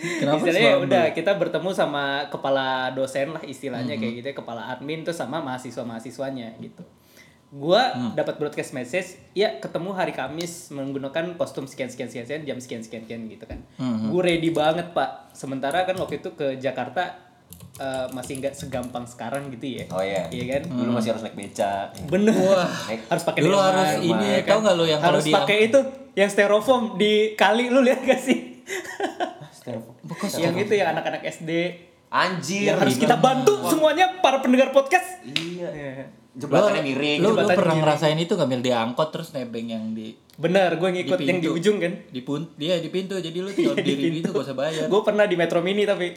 kenapa 0.00 0.32
harus 0.34 0.42
istilahnya 0.42 0.60
ya 0.62 0.72
bumble 0.74 0.86
udah 0.86 1.04
kita 1.10 1.32
bertemu 1.34 1.70
sama 1.70 2.04
kepala 2.26 2.66
dosen 2.90 3.28
lah 3.30 3.42
istilahnya 3.42 3.94
Mhm. 3.94 4.00
kayak 4.00 4.12
gitu 4.14 4.26
ya, 4.26 4.34
kepala 4.34 4.62
admin 4.70 5.00
tuh 5.02 5.12
sama 5.12 5.36
mahasiswa 5.38 5.80
mahasiswanya 5.82 6.56
gitu 6.58 6.80
gua 7.50 7.82
Hmm. 7.90 8.10
dapat 8.14 8.38
broadcast 8.38 8.70
message 8.70 9.18
ya 9.32 9.58
ketemu 9.58 9.90
hari 9.90 10.10
Kamis 10.10 10.70
menggunakan 10.70 11.34
kostum 11.34 11.66
sekian 11.66 11.86
sekian 11.86 12.06
sekian, 12.06 12.22
sekian 12.22 12.42
jam 12.44 12.58
sekian 12.58 12.80
sekian 12.80 13.02
sekian 13.02 13.20
gitu 13.26 13.42
kan. 13.42 13.58
Mhm. 13.76 14.08
gue 14.08 14.22
ready 14.22 14.50
banget 14.50 14.90
pak. 14.90 15.30
Sementara 15.32 15.82
kan 15.82 15.94
waktu 15.94 16.18
itu 16.18 16.30
ke 16.32 16.54
Jakarta 16.56 17.26
eh, 17.76 18.06
masih 18.10 18.38
nggak 18.38 18.54
segampang 18.54 19.02
sekarang 19.04 19.50
gitu 19.50 19.66
ya. 19.72 19.84
Oh 19.90 19.98
iya. 19.98 20.28
iya 20.28 20.44
kan? 20.52 20.68
Dulu 20.68 20.90
masih 20.92 21.10
harus 21.10 21.24
naik 21.24 21.34
beca. 21.34 21.90
bener. 22.06 22.36
Naik 22.86 23.00
harus 23.08 23.24
pakai 23.24 23.40
dulu 23.40 23.56
harus 23.56 23.90
ini 23.98 24.26
ya 24.28 24.38
tau 24.44 24.58
nggak 24.60 24.74
lo 24.74 24.84
yang 24.84 25.00
kalau 25.00 25.16
harus 25.16 25.24
di 25.24 25.32
pakai 25.32 25.56
itu 25.66 25.78
yang 26.12 26.28
styrofoam 26.28 26.82
di 26.94 27.12
kali 27.34 27.66
lu 27.66 27.80
lihat 27.80 28.04
gak 28.04 28.20
sih? 28.20 28.38
Bekas 30.02 30.36
yang 30.36 30.54
itu 30.54 30.72
yang 30.72 30.92
anak-anak 30.92 31.22
SD 31.22 31.50
Anjir. 32.10 32.74
yang 32.74 32.78
harus 32.82 32.98
kita 32.98 33.14
bantu 33.16 33.54
semuanya 33.64 34.18
para 34.18 34.42
pendengar 34.42 34.74
podcast. 34.74 35.22
Iya. 36.40 36.48
Iya. 36.48 36.60
Jembatannya 36.72 36.82
miring. 36.82 37.18
lu, 37.18 37.22
lu 37.22 37.30
jembatan 37.34 37.54
pernah 37.54 37.66
miring. 37.70 37.82
ngerasain 37.84 38.18
itu 38.18 38.32
ngambil 38.34 38.60
di 38.60 38.70
angkot 38.72 39.08
terus 39.10 39.28
nebeng 39.30 39.68
yang 39.68 39.84
di 39.92 40.08
Bener, 40.34 40.72
gue 40.72 40.88
ngikut 40.90 41.18
Di 41.18 41.26
yang 41.26 41.38
di 41.38 41.48
ujung 41.48 41.76
kan. 41.76 41.92
di 42.06 42.20
pun 42.20 42.48
dia 42.54 42.76
di 42.76 42.88
pintu 42.88 43.12
jadi 43.14 43.38
lu 43.38 43.52
tinggal 43.52 43.74
Di 43.74 43.84
diri 43.84 44.02
pintu. 44.08 44.16
gitu 44.24 44.28
gak 44.32 44.44
usah 44.46 44.56
bayar 44.56 44.84
Gue 44.86 45.00
pernah 45.02 45.24
di 45.24 45.34
Metro 45.34 45.60
Mini 45.60 45.84
tapi 45.84 46.16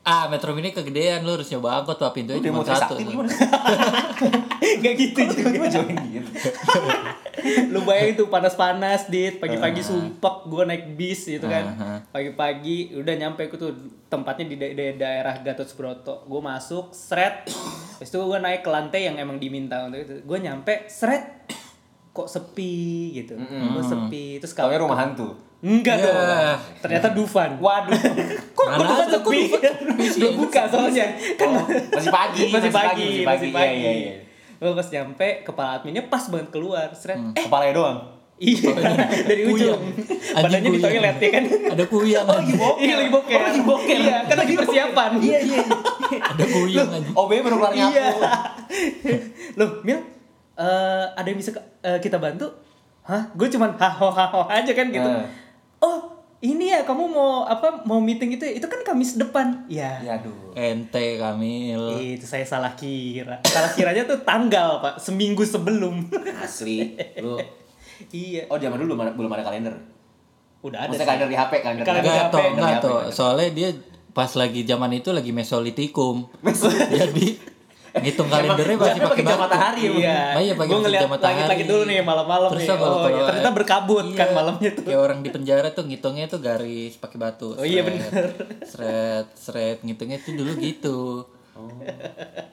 ah 0.00 0.26
metro 0.26 0.52
mini 0.52 0.70
kegedean 0.70 1.20
lu 1.22 1.36
harus 1.36 1.48
nyoba 1.48 1.80
angkot 1.80 1.96
pak 1.96 2.12
pintunya 2.12 2.40
cuma 2.40 2.64
satu 2.64 2.96
nggak 4.80 4.94
gitu 4.96 5.20
juga. 5.28 5.66
Join 5.68 5.96
gitu. 6.08 6.30
Lu 7.72 7.80
bayangin 7.82 8.14
tuh 8.16 8.28
panas-panas 8.28 9.08
dit, 9.08 9.40
pagi-pagi 9.40 9.80
sumpek 9.80 10.44
gue 10.46 10.62
naik 10.62 10.84
bis 10.94 11.24
gitu 11.26 11.46
kan. 11.46 11.64
Aha. 11.72 11.92
Pagi-pagi 12.12 12.92
udah 12.94 13.14
nyampe 13.16 13.48
ke 13.48 13.56
tuh 13.56 13.72
tempatnya 14.06 14.44
di, 14.46 14.56
da- 14.56 14.74
da- 14.74 14.96
daerah 14.98 15.34
Gatot 15.40 15.64
Subroto. 15.64 16.24
Gue 16.26 16.38
masuk, 16.38 16.92
seret. 16.92 17.48
Habis 17.96 18.08
itu 18.08 18.18
gue 18.18 18.38
naik 18.38 18.60
ke 18.60 18.68
lantai 18.68 19.08
yang 19.08 19.16
emang 19.16 19.40
diminta 19.40 19.80
untuk 19.82 20.00
itu. 20.00 20.14
Gue 20.20 20.38
nyampe, 20.38 20.84
seret. 20.86 21.48
Kok 22.12 22.28
sepi 22.28 22.76
gitu. 23.16 23.40
Gue 23.40 23.82
sepi. 23.82 24.24
Terus 24.38 24.52
Taunya 24.52 24.76
rumah 24.78 24.98
hantu. 24.98 25.32
Enggak 25.60 25.96
Ya. 25.96 26.04
dong. 26.06 26.56
Ternyata 26.80 27.08
Dufan. 27.12 27.50
Waduh. 27.56 27.92
Kok 28.56 28.64
Mana 28.66 28.80
Dufan 28.80 29.06
sepi? 29.12 29.40
Belum 30.16 30.32
buka 30.40 30.62
soalnya. 30.64 31.06
Kan 31.36 31.48
Oh, 31.52 31.64
masih 31.68 32.08
pagi, 32.10 32.42
masih 32.54 32.70
pagi, 32.72 33.08
masih 33.20 33.48
pagi. 33.52 33.76
Iya, 33.76 33.92
iya, 33.92 33.92
iya. 33.92 34.12
Gue 34.56 34.72
pas 34.72 34.88
nyampe 34.88 35.28
kepala 35.40 35.70
adminnya 35.76 36.04
pas 36.06 36.24
banget 36.26 36.48
keluar, 36.50 36.88
seret. 36.92 37.20
Kepalanya 37.34 37.74
doang. 37.74 37.98
Iya, 38.40 38.72
dari 39.28 39.42
ujung. 39.46 39.80
Badannya 40.32 40.70
di 40.72 40.80
toilet 40.80 41.16
ya 41.18 41.28
kan. 41.28 41.44
Ada 41.76 41.84
kuyang 41.84 42.24
lagi. 42.24 42.52
Iya 42.80 42.94
lagi 42.96 43.10
boker. 43.10 43.36
lagi 43.38 43.60
boker. 43.60 43.98
Iya, 44.00 44.16
kan 44.24 44.36
lagi 44.36 44.54
persiapan. 44.56 45.10
Iya, 45.20 45.38
iya. 45.44 45.60
Ada 46.16 46.44
kuyang 46.46 46.88
aja. 46.88 47.08
OB 47.12 47.30
baru 47.38 47.56
keluar 47.56 47.72
nyapu. 47.76 47.92
Iya. 47.92 48.08
Loh, 49.56 49.70
Mil, 49.84 50.00
eh, 50.56 51.04
ada 51.10 51.26
yang 51.26 51.36
bisa 51.36 51.52
eh, 51.80 52.00
kita 52.00 52.16
bantu? 52.16 52.48
Hah? 53.02 53.28
Gue 53.32 53.48
cuman 53.48 53.76
haho 53.76 54.08
haho 54.08 54.40
aja 54.46 54.72
kan 54.72 54.88
gitu. 54.88 55.10
Oh, 55.80 56.20
ini 56.40 56.72
ya 56.72 56.84
kamu 56.88 57.04
mau 57.08 57.44
apa? 57.44 57.84
Mau 57.84 58.00
meeting 58.00 58.36
itu 58.36 58.44
ya? 58.48 58.56
Itu 58.56 58.68
kan 58.68 58.80
Kamis 58.80 59.20
depan. 59.20 59.68
Ya. 59.68 60.00
Ya 60.00 60.16
aduh. 60.16 60.56
Ente 60.56 61.20
Kamil. 61.20 62.16
Itu 62.16 62.24
saya 62.24 62.44
salah 62.48 62.72
kira. 62.72 63.44
Salah 63.44 63.72
kiranya 63.72 64.08
tuh 64.08 64.20
tanggal, 64.24 64.80
Pak. 64.80 64.96
Seminggu 65.00 65.44
sebelum. 65.44 66.08
Asli. 66.40 66.96
Lu 67.24 67.36
iya. 68.12 68.48
Oh, 68.48 68.56
zaman 68.56 68.80
dulu 68.80 68.96
belum 68.96 69.00
ada, 69.04 69.12
belum 69.12 69.30
ada 69.36 69.44
kalender. 69.44 69.74
Udah 70.64 70.88
ada. 70.88 70.92
Maksudnya 70.92 71.08
kalender 71.08 71.28
di 71.28 71.36
HP, 71.36 71.52
kalender. 71.60 71.84
Kalender 71.84 72.08
di 72.08 72.20
HP, 72.20 72.34
enggak 72.56 72.64
di 72.64 72.76
HP, 72.76 72.84
toh. 72.84 73.00
Soalnya 73.12 73.48
dia 73.52 73.68
pas 74.16 74.32
lagi 74.32 74.60
zaman 74.64 74.90
itu 74.96 75.12
lagi 75.12 75.32
mesolitikum. 75.36 76.28
Jadi 76.92 77.26
ngitung 77.92 78.26
kalendernya 78.26 78.76
masih 78.76 79.00
pakai 79.02 79.24
jam 79.24 79.38
matahari 79.38 79.82
ya, 79.82 79.90
Iya. 79.90 80.18
Oh 80.30 80.42
iya, 80.42 80.54
pakai 80.54 80.72
jam 80.92 81.10
matahari. 81.10 81.34
langit-langit 81.36 81.66
dulu 81.66 81.82
nih 81.84 81.96
malam-malam 82.00 82.48
Terus 82.52 82.62
nih. 82.62 82.78
oh 82.78 83.08
iya, 83.08 83.22
ternyata 83.26 83.50
berkabut 83.50 84.06
kan 84.12 84.26
Iya, 84.26 84.34
malamnya 84.34 84.70
tuh. 84.72 84.84
Kayak 84.84 85.00
orang 85.00 85.18
di 85.20 85.30
penjara 85.30 85.68
tuh 85.70 85.84
ngitungnya 85.84 86.26
tuh 86.26 86.38
garis 86.38 86.94
pakai 86.96 87.16
batu. 87.16 87.48
Oh 87.52 87.66
iya, 87.66 87.82
bener. 87.82 88.30
Seret, 88.62 89.26
seret 89.34 89.78
ngitungnya 89.80 90.18
tuh 90.18 90.32
dulu 90.32 90.52
gitu. 90.56 90.98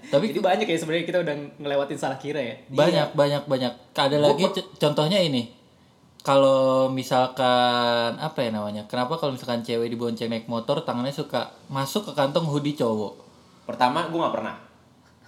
Tapi 0.07 0.25
Jadi 0.27 0.39
banyak 0.41 0.67
ya 0.67 0.75
sebenarnya 0.75 1.05
kita 1.05 1.19
udah 1.21 1.35
ngelewatin 1.55 1.95
salah 1.95 2.17
kira 2.17 2.39
ya. 2.39 2.55
banyak 2.67 3.13
banyak 3.13 3.43
banyak. 3.45 3.73
Ada 3.93 4.17
lagi 4.17 4.43
contohnya 4.75 5.19
ini. 5.19 5.53
Kalau 6.19 6.91
misalkan 6.91 7.47
apa 8.17 8.35
ya 8.37 8.51
namanya? 8.51 8.83
Kenapa 8.83 9.15
kalau 9.15 9.31
misalkan 9.31 9.63
cewek 9.63 9.87
dibonceng 9.87 10.27
naik 10.27 10.43
motor 10.45 10.83
tangannya 10.83 11.09
suka 11.09 11.55
masuk 11.67 12.03
ke 12.03 12.13
kantong 12.13 12.43
hoodie 12.43 12.75
cowok? 12.75 13.15
Pertama 13.63 14.07
gue 14.07 14.19
gak 14.19 14.35
pernah. 14.35 14.55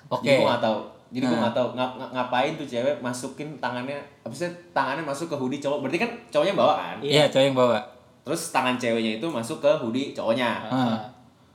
Oke. 0.10 0.26
Jadi 0.26 0.36
gue 0.36 0.48
gak 0.48 0.64
tahu. 0.64 0.80
Jadi 1.10 1.24
gue 1.24 1.34
Nah. 1.34 1.44
gak 1.46 1.56
tahu 1.56 1.68
ngap- 1.74 1.96
ngap- 1.96 2.12
ngapain 2.12 2.54
tuh 2.54 2.66
cewek 2.66 2.96
masukin 3.00 3.50
tangannya, 3.58 3.98
abisnya 4.22 4.46
tangannya 4.72 5.02
masuk 5.02 5.26
ke 5.26 5.36
hoodie 5.36 5.58
cowok. 5.58 5.82
Berarti 5.82 5.98
kan 6.00 6.12
cowoknya 6.30 6.54
bawa 6.54 6.74
kan? 6.76 6.96
Iya, 7.00 7.26
cowok 7.28 7.44
yang 7.44 7.56
bawa. 7.56 7.78
Terus 8.22 8.42
tangan 8.50 8.76
ceweknya 8.76 9.12
itu 9.18 9.26
masuk 9.26 9.58
ke 9.58 9.72
hoodie 9.76 10.12
cowoknya. 10.12 10.50
Ah. 10.66 11.02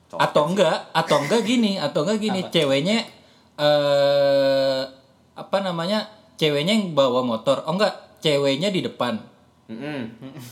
Cowok 0.07 0.21
atau 0.21 0.43
enggak 0.49 0.77
atau 0.91 1.17
enggak 1.21 1.43
gini 1.43 1.73
atau 1.77 2.03
enggak 2.03 2.19
gini 2.21 2.41
ceweknya 2.49 2.99
eh 3.55 4.83
apa 5.35 5.57
namanya 5.59 6.03
ceweknya 6.35 6.73
yang 6.73 6.91
bawa 6.93 7.23
motor 7.23 7.63
oh 7.63 7.73
enggak 7.73 7.91
ceweknya 8.19 8.69
di 8.69 8.83
depan 8.83 9.15
Mm-mm. 9.65 10.01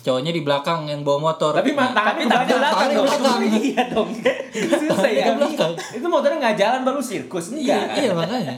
cowoknya 0.00 0.32
di 0.32 0.40
belakang 0.40 0.88
yang 0.88 1.04
bawa 1.04 1.28
motor 1.28 1.52
Tapi 1.52 1.76
tangannya 1.76 2.24
Tapi 2.24 2.24
tak 2.24 2.40
ke 2.42 2.54
belakang 2.56 2.72
tangannya 2.72 2.96
belakang. 3.04 3.38
Iya 3.60 3.82
dong. 3.88 4.08
Susah 4.56 5.04
ya. 5.06 5.26
belakang 5.36 5.72
Itu 5.92 6.06
motornya 6.06 6.38
nggak 6.38 6.56
jalan 6.56 6.80
baru 6.80 6.96
sirkus 6.98 7.52
iya 7.52 7.76
enggak. 7.82 7.96
iya 7.98 8.10
makanya 8.12 8.56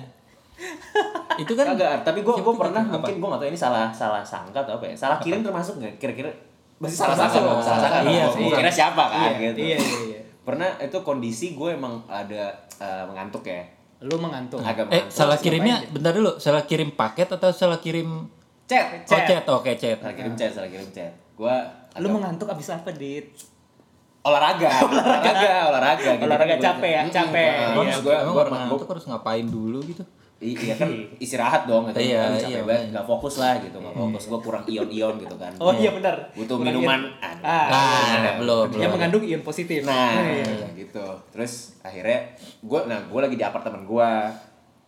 itu 1.35 1.53
kan 1.53 1.67
Kagak, 1.67 2.07
tapi 2.07 2.23
gue 2.23 2.31
gue 2.33 2.55
pernah 2.55 2.79
gitu? 2.81 2.95
mungkin 2.95 3.15
gue 3.19 3.29
gak 3.29 3.41
tahu 3.43 3.49
ini 3.51 3.59
salah 3.59 3.91
salah 3.91 4.23
sangka 4.23 4.63
atau 4.63 4.79
apa 4.79 4.87
ya. 4.87 4.95
Salah 4.95 5.19
kirim 5.19 5.43
termasuk 5.43 5.77
nggak? 5.77 5.99
Kira-kira 5.99 6.31
masih 6.77 6.95
salah 6.97 7.17
sangka 7.19 7.39
dong, 7.41 7.59
salah 7.59 7.81
sangka. 7.81 7.99
Iya, 8.05 8.11
Iya, 8.15 8.25
sih. 8.31 8.47
kira 8.49 8.71
siapa 8.71 9.03
kan 9.05 9.19
Iya, 9.19 9.31
gitu. 9.43 9.59
Iya, 9.61 9.77
iya, 9.77 9.99
iya. 10.09 10.21
Pernah 10.41 10.79
itu 10.79 10.95
kondisi 11.01 11.47
gue 11.53 11.75
emang 11.75 11.99
ada 12.07 12.55
eh, 12.79 13.05
mengantuk 13.05 13.43
ya. 13.43 13.67
Lu 13.99 14.15
mengantuk. 14.17 14.63
Agak 14.63 14.87
eh 14.87 15.03
mengantuk. 15.03 15.11
salah 15.11 15.37
kirimnya 15.37 15.83
bentar 15.91 16.13
dulu 16.13 16.39
salah 16.39 16.63
kirim 16.63 16.95
paket 16.95 17.27
atau 17.29 17.51
salah 17.51 17.83
kirim 17.83 18.31
Chat, 18.75 18.87
oh 19.07 19.21
chat 19.25 19.45
oke 19.47 19.71
chat 19.75 19.97
Salah 19.97 20.15
kirim 20.15 20.35
chat, 20.35 20.51
salah 20.51 20.69
kirim 20.69 20.89
chat. 20.91 21.13
Gue 21.35 21.57
Lu 21.97 22.09
mengantuk 22.11 22.47
abis 22.47 22.69
apa, 22.71 22.91
Dit? 22.91 23.31
olahraga, 24.27 24.67
olahraga, 24.83 25.69
olahraga, 25.69 26.11
gitu. 26.11 26.25
Olahraga 26.25 26.55
Gua- 26.55 26.65
capek 26.65 26.91
ya, 26.91 27.03
capek. 27.07 27.49
Nah, 27.53 27.77
Iya, 27.77 27.93
Terus 27.93 28.01
gue, 28.01 28.15
emang 28.15 28.25
gue, 28.27 28.41
orang 28.41 28.53
ngantuk 28.59 28.89
harus 28.89 29.05
ngapain 29.05 29.47
dulu 29.47 29.79
gitu 29.85 30.05
Iya 30.37 30.75
kan 30.75 30.89
istirahat 31.19 31.65
dong 31.65 31.89
gitu. 31.89 32.01
Iya, 32.03 32.21
iya, 32.27 32.37
capek 32.37 32.53
banget, 32.59 32.65
makanya. 32.67 32.91
nggak 32.91 33.07
fokus 33.07 33.35
lah 33.39 33.55
gitu, 33.59 33.77
nggak 33.79 33.95
fokus. 33.95 34.23
Gue 34.27 34.41
kurang 34.43 34.65
ion-ion 34.67 35.15
gitu 35.17 35.37
kan. 35.37 35.53
Oh 35.57 35.73
iya 35.73 35.89
benar. 35.91 36.17
Butuh 36.33 36.55
Kurang 36.55 36.67
minuman. 36.67 37.01
ion. 37.01 37.23
Aduh. 37.23 37.45
Ah, 37.45 37.67
Ah, 37.71 38.13
iya. 38.19 38.33
belum, 38.37 38.67
Yang 38.75 38.93
mengandung 38.93 39.23
ion 39.23 39.41
positif. 39.41 39.81
Nah, 39.85 40.21
Iya. 40.21 40.69
gitu. 40.75 41.05
Terus 41.31 41.53
akhirnya 41.81 42.33
gue, 42.61 42.81
nah 42.83 42.99
gue 43.03 43.21
lagi 43.21 43.37
di 43.37 43.43
apartemen 43.43 43.85
gue. 43.85 44.11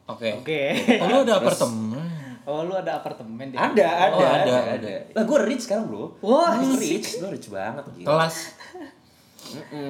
oke 0.06 0.28
Oke. 0.38 0.60
oh, 0.96 1.06
lu 1.08 1.18
Terus- 1.20 1.36
apartemen 1.36 2.05
Oh, 2.46 2.62
lu 2.62 2.72
ada 2.72 2.96
apartemen 2.96 3.42
di 3.44 3.54
Ada, 3.54 3.86
ada, 4.06 4.14
Oh, 4.14 4.22
ada, 4.22 4.52
ada, 4.56 4.74
ada. 4.78 4.92
Lah 5.12 5.22
gue 5.22 5.38
rich 5.44 5.66
sekarang 5.66 5.90
bro. 5.90 6.14
Wah, 6.20 6.54
Gua 6.54 6.78
rich. 6.78 6.78
rich, 6.78 7.08
gue 7.18 7.28
rich 7.28 7.48
banget. 7.48 7.82
Gitu. 7.92 8.06
kelas. 8.06 8.36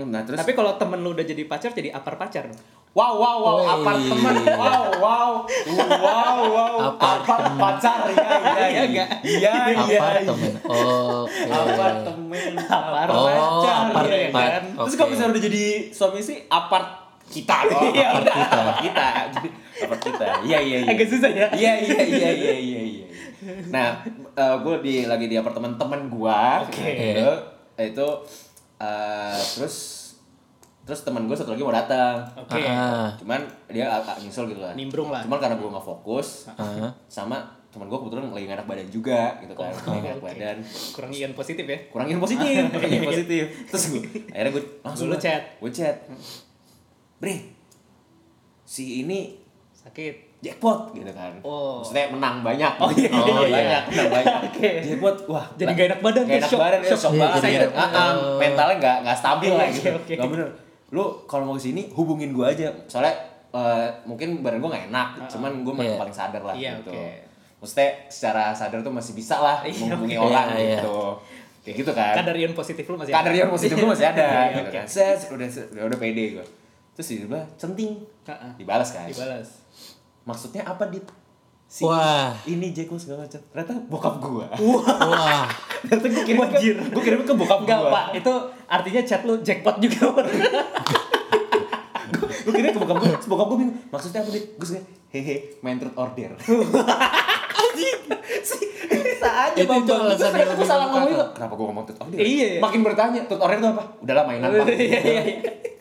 Nah 0.07 0.21
terus, 0.21 0.37
Tapi 0.37 0.53
kalau 0.53 0.77
temen 0.77 0.99
lu 0.99 1.13
udah 1.13 1.21
jadi 1.23 1.45
pacar 1.45 1.71
jadi 1.71 1.89
apar 1.91 2.17
pacar. 2.17 2.49
wow, 2.93 3.13
wow, 3.13 3.37
wow, 3.39 3.57
Woi. 3.59 3.69
apartemen, 3.71 4.37
wow, 4.55 4.89
wow, 4.97 5.31
wow, 6.01 6.37
wow, 6.49 6.75
Apartemen. 6.91 6.97
apart 6.97 7.45
pacar, 7.59 7.99
iya, 8.07 8.25
iya, 8.25 8.57
Iya, 8.65 8.81
enggak? 8.83 9.09
iya, 9.23 9.53
iya, 9.85 9.99
apartemen 10.01 10.53
oke 10.65 11.77
apartemen, 11.77 12.53
Apar 12.59 13.09
Oh, 13.13 13.29
pacar. 13.29 13.77
apart- 13.87 14.09
iya 14.09 14.29
apart. 14.29 14.49
kan? 14.51 14.65
Terus 14.75 14.89
Oke. 14.89 14.97
kalau 14.97 15.11
misalnya 15.13 15.31
udah 15.31 15.45
jadi 15.45 15.65
suami 15.93 16.21
sih 16.21 16.39
apart 16.43 16.89
kita 17.27 17.57
dong. 17.67 17.91
Iya, 17.91 18.09
kita. 18.23 18.61
Kita. 18.81 19.09
Apart 19.83 20.01
kita. 20.01 20.27
Iya 20.43 20.59
iya 20.59 20.77
iya. 20.83 20.91
Agak 20.95 21.09
susah 21.09 21.31
ya. 21.31 21.47
Iya 21.51 21.73
iya 21.77 22.01
iya 22.03 22.31
iya 22.33 22.55
iya 22.57 22.81
iya. 22.83 23.05
Nah, 23.69 24.01
gue 24.35 24.75
di 24.81 25.05
lagi 25.05 25.27
di 25.27 25.37
apartemen 25.37 25.75
teman 25.75 26.09
gua 26.09 26.63
Oke. 26.63 26.87
gitu. 26.87 27.31
Itu 27.77 28.09
eh, 28.79 29.39
terus 29.55 29.77
terus 30.87 31.03
teman 31.03 31.27
gue 31.27 31.35
satu 31.35 31.53
lagi 31.53 31.63
mau 31.63 31.75
datang. 31.75 32.23
Oke. 32.39 32.63
Ah. 32.63 33.11
Cuman 33.19 33.43
dia 33.69 33.91
agak 33.91 34.23
nyusul 34.23 34.47
gitu 34.49 34.63
lah. 34.63 34.73
Nimbrung 34.73 35.11
lah. 35.11 35.27
Cuman 35.27 35.39
karena 35.39 35.59
gue 35.59 35.67
nggak 35.67 35.83
fokus 35.85 36.47
Ah. 36.55 36.89
sama 37.07 37.43
teman 37.67 37.93
gue 37.93 37.99
kebetulan 38.01 38.33
lagi 38.33 38.49
enak 38.49 38.65
badan 38.65 38.89
juga 38.89 39.37
gitu 39.37 39.53
kan. 39.53 39.69
nggak 39.69 40.01
enak 40.01 40.17
Oke. 40.17 40.25
badan 40.33 40.57
Kurang 40.97 41.11
ion 41.13 41.33
positif 41.37 41.65
ya. 41.69 41.77
kurang 41.93 42.09
yang 42.09 42.21
positif 42.25 42.57
kurang 42.73 42.89
yang 42.89 43.05
positif 43.05 43.45
terus 43.69 43.85
gue 43.93 44.03
akhirnya 44.33 44.51
gue 44.57 44.65
langsung 44.81 45.13
lah. 45.13 45.21
chat. 45.21 45.61
gue 45.61 45.69
chat 45.69 45.97
bre 47.17 47.37
si 48.63 49.03
ini 49.03 49.39
Sakit. 49.73 50.15
jackpot 50.37 50.93
gitu 50.93 51.09
kan 51.11 51.33
Oh. 51.41 51.81
maksudnya 51.81 52.07
menang 52.09 52.41
banyak 52.41 52.73
Oh, 52.77 52.91
iya, 52.91 53.09
Menang 53.09 53.25
iya, 53.25 53.41
iya. 53.41 53.49
banyak 53.49 53.83
menang 53.89 54.09
banyak 54.13 54.37
Oke. 54.49 54.71
jackpot 54.81 55.17
wah 55.27 55.47
Jadi 55.55 55.71
nggak 55.71 55.87
enak 55.89 56.01
badan 56.01 56.23
tuh, 56.23 56.35
enak 56.35 56.49
shock, 56.49 56.61
badan 56.61 56.79
ya, 56.79 56.87
shock. 56.87 57.01
shock 57.01 57.13
Iya, 57.13 57.23
banget 57.23 57.41
nggak- 57.41 57.73
ah, 57.75 57.89
ah, 57.89 58.11
mentalnya 58.37 58.77
nggak 58.77 58.97
nggak 59.03 59.17
stabil 59.17 59.53
lah 59.53 59.67
gitu 59.69 59.91
oke. 59.93 60.13
nggak 60.13 60.29
bener 60.31 60.49
lu 60.87 61.05
kalau 61.25 61.45
mau 61.45 61.55
ke 61.55 61.63
sini 61.65 61.83
hubungin 61.91 62.31
gue 62.31 62.45
aja 62.45 62.69
soalnya 62.85 63.15
eh, 63.49 63.87
mungkin 64.05 64.39
badan 64.39 64.59
gue 64.59 64.69
nggak 64.69 64.87
enak 64.87 65.09
cuman 65.27 65.51
gue 65.63 65.73
Iya. 65.79 65.97
paling 65.97 66.15
sadar 66.15 66.43
lah 66.43 66.55
Iya, 66.55 66.71
gitu 66.77 66.91
oke. 66.91 67.07
maksudnya 67.57 67.91
secara 68.07 68.45
sadar 68.53 68.79
tuh 68.81 68.93
masih 68.93 69.13
bisa 69.13 69.37
lah 69.37 69.63
Iya, 69.63 69.73
menghubungi 69.81 70.17
oke. 70.17 70.27
orang 70.27 70.47
Iya, 70.49 70.59
iya. 70.61 70.77
gitu 70.77 70.97
kayak 71.63 71.77
gitu 71.77 71.93
kan 71.93 72.15
Kadar 72.15 72.35
ion 72.37 72.53
positif 72.53 72.85
lu 72.85 72.95
masih 72.95 73.11
kadar 73.11 73.27
ada. 73.27 73.39
yang 73.39 73.51
positif 73.51 73.75
gue 73.75 73.89
masih 73.89 74.07
ada 74.13 74.23
Iya, 74.23 74.43
gitu 74.53 74.61
oke. 74.61 74.75
kan 74.75 74.85
udah 75.33 75.49
udah 75.49 75.85
udah 75.87 75.99
pede 75.99 76.25
gue 76.35 76.47
terus 76.97 77.07
tiba 77.07 77.45
centing. 77.55 78.01
Ha-ha. 78.25 78.57
dibalas 78.57 78.91
kan 78.91 79.05
Dibalas. 79.05 79.63
maksudnya 80.25 80.65
apa 80.65 80.89
dit? 80.89 81.05
Si 81.65 81.83
Wah. 81.83 82.31
ini 82.45 82.71
Jeko 82.71 82.95
segala 82.95 83.23
macam. 83.23 83.39
Ternyata 83.45 83.75
bokap 83.87 84.15
gue 84.19 84.47
wah. 85.03 85.47
Ternyata 85.85 86.07
gue 86.09 86.25
kirim 86.25 86.41
ke 86.43 86.59
gue 86.89 87.03
kirim 87.05 87.21
ke 87.21 87.33
bokap 87.33 87.59
Enggak, 87.61 87.79
gue 87.81 87.91
Pak. 87.91 88.07
Itu 88.17 88.33
artinya 88.67 89.03
chat 89.03 89.23
lu 89.23 89.35
jackpot 89.41 89.77
juga. 89.79 90.15
gue 92.41 92.53
kirim 92.53 92.71
ke 92.71 92.79
bokap 92.79 92.97
gue 92.97 93.11
bokap 93.27 93.47
gue 93.47 93.59
bingung 93.61 93.77
maksudnya 93.89 94.23
apa 94.23 94.31
dit? 94.31 94.47
Gue 94.55 94.67
suka 94.67 94.81
hehe 95.09 95.35
main 95.61 95.77
truth 95.77 95.95
order 95.97 96.33
Bisa 98.87 99.29
aja, 99.29 99.57
Itu- 99.57 99.75
itu 99.75 99.93
alasan 99.93 100.31
yang 100.31 100.47
gue 100.47 100.55
lebih 100.55 100.67
salah 100.67 100.87
ngomong 100.89 101.11
itu. 101.11 101.27
Kenapa 101.33 101.53
gue 101.53 101.67
ngomong 101.67 101.85
truth 101.85 102.01
order 102.01 102.17
Iya. 102.17 102.49
makin 102.59 102.81
bertanya 102.83 103.21
truth 103.25 103.41
order 103.41 103.57
itu 103.57 103.69
apa? 103.69 103.83
Udahlah 104.01 104.25
mainan 104.25 104.51
pak 104.55 104.67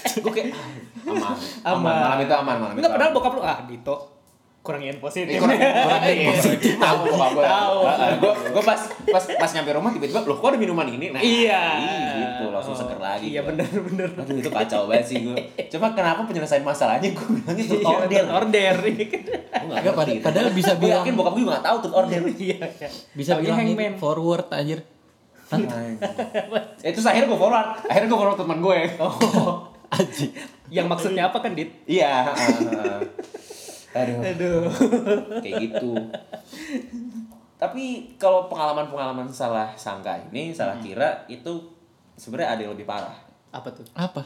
Iya, 0.00 0.08
iya, 0.08 0.10
iya. 0.10 0.22
gue 0.22 0.32
kayak 0.32 0.48
ah, 0.50 1.34
aman 1.66 1.80
Aman. 1.80 1.94
malam 2.00 2.18
itu 2.20 2.34
aman 2.34 2.56
malam 2.58 2.74
itu 2.74 2.86
padahal 2.86 3.06
aman. 3.06 3.16
bokap 3.16 3.32
lu 3.32 3.42
ah 3.42 3.58
Dito 3.62 3.96
kurang 4.60 4.84
ion 4.84 4.98
positif. 4.98 5.24
Eh, 5.26 5.40
kurang 5.40 5.56
kurang 5.56 6.02
Iya. 6.04 6.28
positif 6.30 6.76
tahu 6.76 6.96
bokap 7.06 7.30
gue 7.32 7.44
Tahu. 7.46 7.78
gue 8.14 8.32
gue 8.50 8.62
pas 8.62 8.80
pas 9.06 9.24
pas 9.24 9.50
nyampe 9.50 9.70
rumah 9.72 9.90
tiba-tiba 9.90 10.20
loh 10.22 10.36
kok 10.36 10.46
ada 10.46 10.58
minuman 10.58 10.84
ini 10.86 11.06
nah 11.08 11.16
Iya. 11.18 11.62
gitu 12.14 12.44
langsung 12.50 12.68
Oh, 12.70 12.78
seger 12.78 12.98
lagi 12.98 13.26
Iya 13.26 13.40
gua. 13.40 13.48
benar 13.50 13.68
benar. 13.72 14.08
Aduh 14.14 14.36
itu 14.36 14.50
kacau 14.50 14.84
banget 14.84 15.04
sih 15.06 15.16
gue. 15.22 15.36
Cuma 15.66 15.90
kenapa 15.90 16.20
penyelesaian 16.22 16.60
masalahnya 16.60 17.08
gue 17.08 17.28
bilangnya 17.34 17.64
tuh 17.66 17.78
Iya, 17.78 17.88
order. 17.96 18.24
order. 18.30 18.74
Gue 18.84 19.18
Enggak, 19.50 19.80
gitu. 20.06 20.20
padahal 20.22 20.48
bisa 20.50 20.72
Gue 20.74 20.82
bilang- 20.82 21.02
yakin 21.02 21.14
bokap 21.14 21.32
gue 21.34 21.44
gak 21.46 21.64
tahu 21.64 21.76
tuh 21.80 21.90
order. 21.94 22.20
Iya. 22.20 22.58
iya. 22.60 22.88
bisa 23.12 23.32
bilang 23.36 23.58
ini 23.60 23.96
forward 23.96 24.48
anjir 24.50 24.80
Eh, 25.50 26.92
Terus 26.92 27.02
akhirnya 27.02 27.26
gue 27.26 27.40
forward. 27.40 27.80
Akhirnya 27.82 28.06
gue 28.06 28.18
forward 28.18 28.38
teman 28.38 28.60
gue. 28.60 28.78
Oh. 29.00 29.69
Anjir 29.90 30.30
Yang 30.68 30.86
maksudnya 30.86 31.22
apa 31.26 31.38
kan, 31.38 31.52
Dit? 31.52 31.70
Iya. 31.84 32.30
heeh, 32.30 32.56
heeh. 32.70 33.00
Aduh. 33.90 34.18
Aduh. 34.22 34.62
Kayak 35.42 35.54
gitu. 35.66 35.92
tapi 37.56 37.84
kalau 38.16 38.48
pengalaman-pengalaman 38.48 39.28
salah 39.28 39.68
sangka 39.74 40.16
ini, 40.24 40.48
salah 40.50 40.72
Hmm. 40.74 40.84
kira 40.84 41.08
itu 41.26 41.52
sebenarnya 42.14 42.48
ada 42.50 42.60
yang 42.62 42.72
lebih 42.72 42.86
parah. 42.86 43.12
Apa 43.50 43.68
tuh? 43.68 43.84
Apa? 43.92 44.24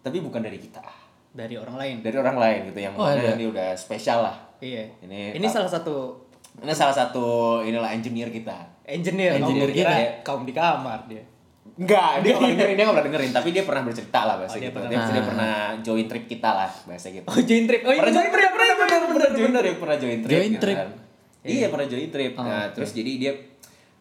Tapi 0.00 0.18
bukan 0.18 0.40
dari 0.40 0.56
kita. 0.56 0.80
Dari 1.28 1.52
orang 1.54 1.76
lain. 1.76 1.96
Dari 2.00 2.16
orang 2.16 2.36
lain 2.36 2.60
gitu 2.70 2.80
yang 2.80 2.94
Oh, 2.94 3.04
mana 3.04 3.18
ada. 3.18 3.34
ini 3.34 3.44
udah 3.46 3.74
spesial 3.74 4.22
lah. 4.22 4.36
Iya. 4.58 4.88
Ini- 5.02 5.34
Ini 5.34 5.46
salah 5.46 5.68
satu 5.68 6.16
Ini 6.54 6.68
salah 6.70 6.92
satu 6.92 7.24
inilah 7.60 7.90
engineer 7.90 8.28
kita. 8.28 8.52
engineer. 8.84 9.36
Engineer 9.36 9.72
kita. 9.72 9.96
kaum 10.22 10.44
di 10.44 10.52
kamar 10.52 11.00
dia. 11.06 11.24
Enggak, 11.74 12.20
dia 12.20 12.32
nggak 12.32 12.50
dengerin, 12.52 12.74
dia 12.74 12.84
nggak 12.84 12.92
pernah 12.92 13.08
dengerin, 13.08 13.30
tapi 13.32 13.48
dia 13.50 13.64
pernah 13.64 13.82
bercerita 13.82 14.20
lah 14.22 14.34
bahasa 14.36 14.52
Oh, 14.52 14.58
dia 14.58 14.64
gitu. 14.64 14.76
pernah. 14.76 14.88
Dia, 14.88 15.00
dia 15.02 15.14
Ah. 15.14 15.24
pernah 15.24 15.52
join 15.80 16.06
trip 16.06 16.24
kita 16.26 16.50
lah 16.52 16.70
bahasa 16.84 17.06
gitu. 17.08 17.24
Oh, 17.24 17.38
join 17.38 17.64
trip. 17.64 17.80
Oh, 17.80 17.90
iya, 17.90 17.98
pernah 17.98 18.12
join 18.12 18.18
join 18.18 18.28
trip. 18.28 18.44
trip, 18.44 18.50
pernah 18.52 18.74
pernah 18.74 18.98
pernah 19.08 19.30
join 19.30 19.52
trip, 19.54 19.76
pernah 19.78 19.96
join 19.96 20.18
trip. 20.20 20.32
Join 20.34 20.50
gitu 20.50 20.60
trip. 20.60 20.76
kan. 20.78 20.88
Iya, 21.42 21.66
pernah 21.68 21.86
join 21.86 22.08
trip. 22.08 22.32
Oh, 22.32 22.42
Nah, 22.42 22.62
oke. 22.62 22.74
terus 22.74 22.90
jadi 22.92 23.12
dia 23.16 23.32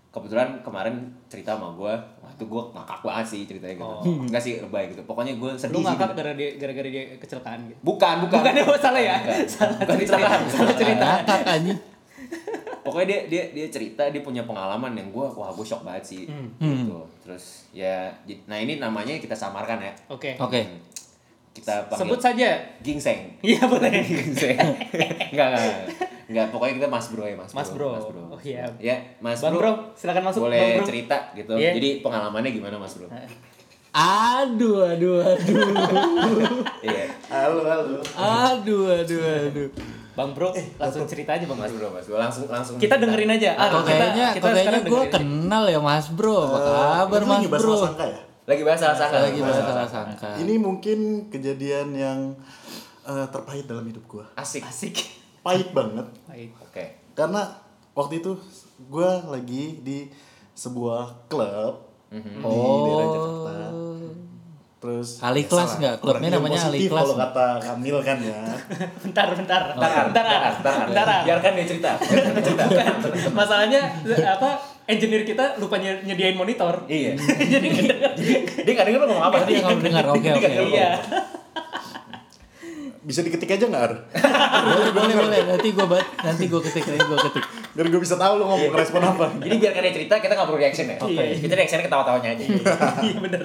kebetulan 0.09 0.59
kemarin 0.59 0.95
cerita 1.25 1.55
sama 1.55 1.71
gue, 1.71 1.93
wah 2.19 2.29
itu 2.29 2.43
gue 2.45 2.63
ngakak 2.69 2.99
banget 2.99 3.25
sih 3.25 3.41
ceritanya 3.45 3.75
gitu. 3.77 3.87
Oh. 3.87 4.03
Enggak 4.21 4.41
sih 4.41 4.53
lebay 4.57 4.83
gitu. 4.87 5.01
Pokoknya 5.03 5.33
gue 5.33 5.51
sedih 5.55 5.71
Lu 5.71 5.79
sih. 5.79 5.87
ngakak 5.87 6.09
gitu. 6.09 6.17
gara 6.17 6.31
dia 6.33 6.49
gara-gara 6.59 6.89
dia 6.89 7.03
kecelakaan 7.17 7.59
gitu. 7.65 7.79
Bukan, 7.81 8.15
bukan. 8.21 8.39
Bukan 8.41 8.67
oh, 8.67 8.75
salah 8.77 8.99
ya? 9.01 9.15
Bukan. 9.17 9.47
Salah 9.47 9.75
Bukan 9.79 9.95
cerita. 9.97 10.27
Salah 10.45 10.75
cerita. 10.75 11.07
Ngakak 11.23 11.39
anjing. 11.49 11.79
Pokoknya 12.81 13.07
dia 13.07 13.21
dia 13.29 13.43
dia 13.53 13.67
cerita 13.69 14.09
dia 14.09 14.21
punya 14.25 14.41
pengalaman 14.45 14.97
yang 14.97 15.13
gue 15.13 15.25
wah 15.37 15.53
gue 15.53 15.65
shock 15.65 15.85
banget 15.85 16.03
sih. 16.03 16.23
Hmm. 16.25 16.49
Gitu. 16.57 17.01
Terus 17.21 17.69
ya 17.71 18.09
nah 18.49 18.57
ini 18.57 18.81
namanya 18.81 19.17
kita 19.21 19.37
samarkan 19.37 19.81
ya. 19.81 19.93
Oke. 20.09 20.33
Oke. 20.41 20.61
Kita 21.51 21.83
panggil 21.91 22.07
Sebut 22.07 22.19
saja. 22.23 22.49
gingseng. 22.79 23.27
Iya, 23.43 23.67
boleh. 23.67 23.91
Gingseng. 24.07 24.55
enggak, 24.55 25.27
enggak, 25.35 25.47
enggak. 25.51 25.87
Enggak, 26.31 26.45
pokoknya 26.47 26.73
kita 26.79 26.87
Mas 26.87 27.11
Bro 27.11 27.27
ya, 27.27 27.35
Mas 27.35 27.51
Bro. 27.51 27.59
Mas 27.59 27.69
Bro. 27.75 27.89
Mas 27.91 28.05
Bro. 28.07 28.21
Oh, 28.31 28.39
iya. 28.39 28.63
Ya, 28.79 28.95
Mas 29.19 29.43
Bang 29.43 29.59
Bro, 29.59 29.91
silakan 29.99 30.31
masuk, 30.31 30.47
Boleh 30.47 30.79
Bang 30.79 30.79
Bro. 30.79 30.87
cerita 30.87 31.17
gitu. 31.35 31.53
Iya. 31.59 31.75
Jadi 31.75 31.99
pengalamannya 31.99 32.55
gimana 32.55 32.79
Mas 32.79 32.95
Bro? 32.95 33.11
Aduh, 33.91 34.79
aduh, 34.87 35.19
aduh. 35.19 35.59
Iya. 36.79 37.11
Halo, 37.27 37.67
halo. 37.67 37.99
Aduh, 38.15 39.03
aduh, 39.03 39.19
aduh. 39.19 39.67
Bang 40.11 40.35
Bro, 40.35 40.51
langsung 40.75 41.07
cerita 41.07 41.31
aja 41.31 41.45
Bang 41.45 41.55
Mas 41.55 41.71
Bro. 41.71 41.87
Mas 41.89 42.03
Bro 42.03 42.17
langsung 42.17 42.43
langsung 42.45 42.75
Kita 42.75 42.99
dengerin 42.99 43.31
aja. 43.31 43.55
Ah, 43.55 43.67
Kok 43.69 43.81
kita- 43.81 43.89
kayaknya, 43.89 44.27
kita 44.31 44.43
kok 44.43 44.51
kayaknya 44.53 44.79
gue 44.83 45.03
kenal 45.09 45.63
ya 45.65 45.79
Mas 45.79 46.07
Bro. 46.09 46.39
Apa 46.45 46.59
kabar 47.07 47.19
Itu 47.19 47.27
Mas 47.27 47.45
Bro? 47.47 47.75
ya? 47.95 48.21
Lagi 48.41 48.61
bahas 48.65 48.79
salah 48.79 48.97
sangka. 48.97 49.17
Lagi 49.21 49.39
bahas 49.39 49.57
salah 49.61 49.87
sangka. 49.87 50.29
Ini 50.35 50.53
mungkin 50.57 50.97
kejadian 51.27 51.87
yang 51.93 52.19
eh, 53.01 53.25
terpahit 53.27 53.65
dalam 53.65 53.81
hidup 53.83 54.03
gua. 54.05 54.25
Asik. 54.35 54.61
Asik. 54.61 54.99
Pahit 55.41 55.71
banget. 55.71 56.05
Baik. 56.27 56.53
Oke. 56.59 56.83
Karena 57.11 57.47
waktu 57.91 58.19
itu 58.19 58.37
gua 58.85 59.25
lagi 59.25 59.79
di 59.79 60.05
sebuah 60.51 61.25
klub 61.25 61.87
Mhm. 62.11 62.43
di 62.43 62.59
daerah 62.85 63.07
Jakarta. 63.07 63.55
Terus 64.81 65.21
Ali 65.21 65.45
kelas 65.45 65.77
biasalah, 65.77 65.77
nggak? 65.77 65.95
Klubnya 66.01 66.29
namanya 66.33 66.57
Ali 66.65 66.81
positif 66.81 66.89
kelas 66.89 67.05
Kalau 67.05 67.17
kata 67.21 67.45
Kamil 67.61 67.97
kan 68.01 68.17
ya. 68.17 68.33
Bentar, 69.05 69.27
bentar. 69.29 69.61
Bentar, 69.77 69.91
bentar, 70.09 70.25
bentar, 70.57 70.73
bentar. 70.89 71.05
Biarkan 71.21 71.51
dia 71.53 71.65
cerita. 71.69 71.91
Biarkan 72.01 72.33
dia 72.33 72.41
cerita. 72.41 72.65
Masalahnya 73.29 73.81
apa? 74.25 74.49
Engineer 74.89 75.21
kita 75.21 75.61
lupa 75.61 75.77
ny- 75.77 76.01
nyediain 76.01 76.33
monitor. 76.33 76.73
Iya. 76.89 77.13
Jadi. 77.53 77.67
Dia 78.65 78.71
nggak 78.73 78.85
denger 78.89 78.99
lo 78.99 79.07
ngomong 79.07 79.25
apa. 79.29 79.45
Dia 79.45 79.61
nggak 79.61 79.77
mendengar. 79.77 80.03
Oke, 80.09 80.29
oke. 80.33 80.49
Iya. 80.49 80.97
Bisa 83.01 83.21
diketik 83.21 83.49
aja 83.53 83.65
nggak, 83.65 83.81
Ar? 83.81 83.93
boleh, 84.61 84.93
boleh, 84.93 85.15
boleh. 85.17 85.39
Nanti 85.41 85.73
gue 85.73 85.85
bat, 85.89 86.05
nanti 86.21 86.45
gue 86.45 86.61
ketik, 86.61 86.85
nanti 86.85 87.01
gue 87.01 87.19
ketik. 87.29 87.43
Biar 87.73 87.87
gue 87.89 87.97
bisa 87.97 88.13
tahu 88.13 88.37
lo 88.37 88.45
ngomong 88.45 88.77
respon 88.77 89.01
apa. 89.01 89.25
Jadi 89.41 89.57
biarkan 89.57 89.81
dia 89.81 89.93
cerita, 89.93 90.13
kita 90.21 90.33
nggak 90.37 90.45
perlu 90.45 90.61
reaction 90.61 90.85
ya. 90.85 90.97
Oke. 91.01 91.25
Kita 91.41 91.53
reactionnya 91.57 91.85
ketawa-tawanya 91.89 92.29
aja. 92.37 92.43
Iya 93.01 93.17
bener. 93.17 93.41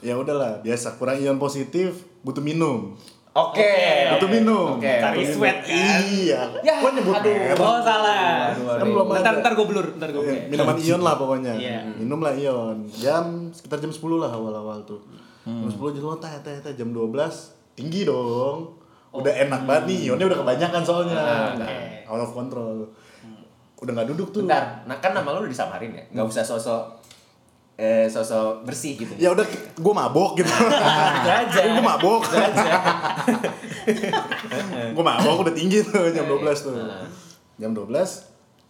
Ya 0.00 0.14
udahlah, 0.14 0.60
biasa 0.60 0.96
kurang 0.96 1.16
ion 1.16 1.36
positif, 1.36 1.92
butuh 2.20 2.40
minum. 2.40 2.96
Oke. 3.30 3.62
Butuh 4.10 4.26
oke, 4.26 4.34
minum. 4.34 4.68
Oke. 4.74 4.90
Cari 4.90 5.22
Butuh 5.22 5.30
sweat, 5.30 5.58
minum. 5.60 5.70
kan? 5.70 6.00
Iya. 6.02 6.40
Ya, 6.60 6.74
Kok 6.76 6.90
nyebut 6.90 7.14
aduh. 7.14 7.30
merek? 7.30 7.56
Oh 7.56 7.78
salah. 7.78 8.50
Kan 8.50 8.86
belum 8.86 9.06
Bentar, 9.06 9.22
ada. 9.22 9.36
bentar 9.38 9.52
gue 9.54 9.66
blur, 9.66 9.86
bentar 9.92 10.08
gue 10.08 10.18
blur. 10.18 10.34
Iya, 10.34 10.42
Minuman 10.48 10.76
ion 10.76 11.00
lah 11.00 11.14
pokoknya. 11.14 11.52
Iya. 11.54 11.78
Minum 11.94 12.18
lah 12.18 12.32
ion. 12.32 12.76
Jam 12.90 13.24
sekitar 13.50 13.78
jam 13.78 13.88
10 13.88 14.02
lah 14.18 14.30
awal-awal 14.30 14.82
tuh. 14.82 14.98
Hmm. 15.42 15.62
Jam 15.62 15.70
10 15.70 15.94
jelas 15.94 16.18
teh 16.18 16.34
teh 16.42 16.56
teh 16.58 16.72
jam 16.74 16.90
12 16.90 17.06
tinggi 17.72 18.02
dong. 18.02 18.74
Udah 19.10 19.32
Oh. 19.32 19.42
enak 19.42 19.60
banget 19.64 19.84
nih, 19.86 19.98
ionnya 20.06 20.26
udah 20.26 20.38
kebanyakan 20.40 20.82
soalnya. 20.82 21.14
Ah, 21.14 21.50
Nah, 21.54 21.66
oke. 21.66 21.78
out 22.08 22.20
of 22.20 22.32
control. 22.32 22.76
Udah 23.76 23.92
nggak 23.92 24.08
duduk 24.08 24.28
tuh. 24.30 24.42
Bentar, 24.42 24.82
nah 24.84 24.98
kan 24.98 25.10
nama 25.12 25.30
lu 25.30 25.42
udah 25.42 25.50
disamarin 25.50 25.90
ya? 25.92 26.02
Nggak 26.10 26.26
usah 26.26 26.42
sosok 26.42 26.82
eh 27.74 28.06
sosok 28.06 28.62
bersih 28.62 28.96
gitu. 28.96 29.12
Ya 29.16 29.30
udah, 29.30 29.46
gue 29.74 29.94
mabok 29.94 30.36
gitu. 30.36 30.48
aja. 31.26 31.60
gue 31.64 31.84
mabok. 31.84 32.22
gue 34.90 35.04
mabok 35.08 35.36
udah 35.42 35.54
tinggi 35.54 35.80
tuh 35.82 36.10
jam 36.10 36.26
12 36.26 36.66
tuh. 36.66 36.74
Ah. 36.76 37.06
Jam 37.56 37.72
12 37.72 37.88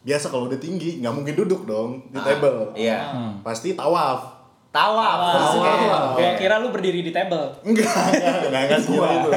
biasa 0.01 0.33
kalau 0.33 0.49
udah 0.49 0.57
tinggi 0.57 0.97
nggak 0.99 1.13
mungkin 1.13 1.35
duduk 1.37 1.69
dong 1.69 2.01
di 2.09 2.17
Ah, 2.17 2.25
table. 2.25 2.73
Iya. 2.73 2.99
Pasti 3.43 3.77
tawaf. 3.77 4.41
Tawaf. 4.71 5.19
Wah, 5.59 6.15
Oke. 6.15 6.23
Gue 6.23 6.31
kira 6.39 6.63
lu 6.63 6.71
berdiri 6.71 7.03
di 7.03 7.11
table. 7.11 7.51
Enggak, 7.61 7.91
enggak, 8.47 8.63
enggak 8.71 8.81
semua 8.81 9.07
itu. 9.11 9.31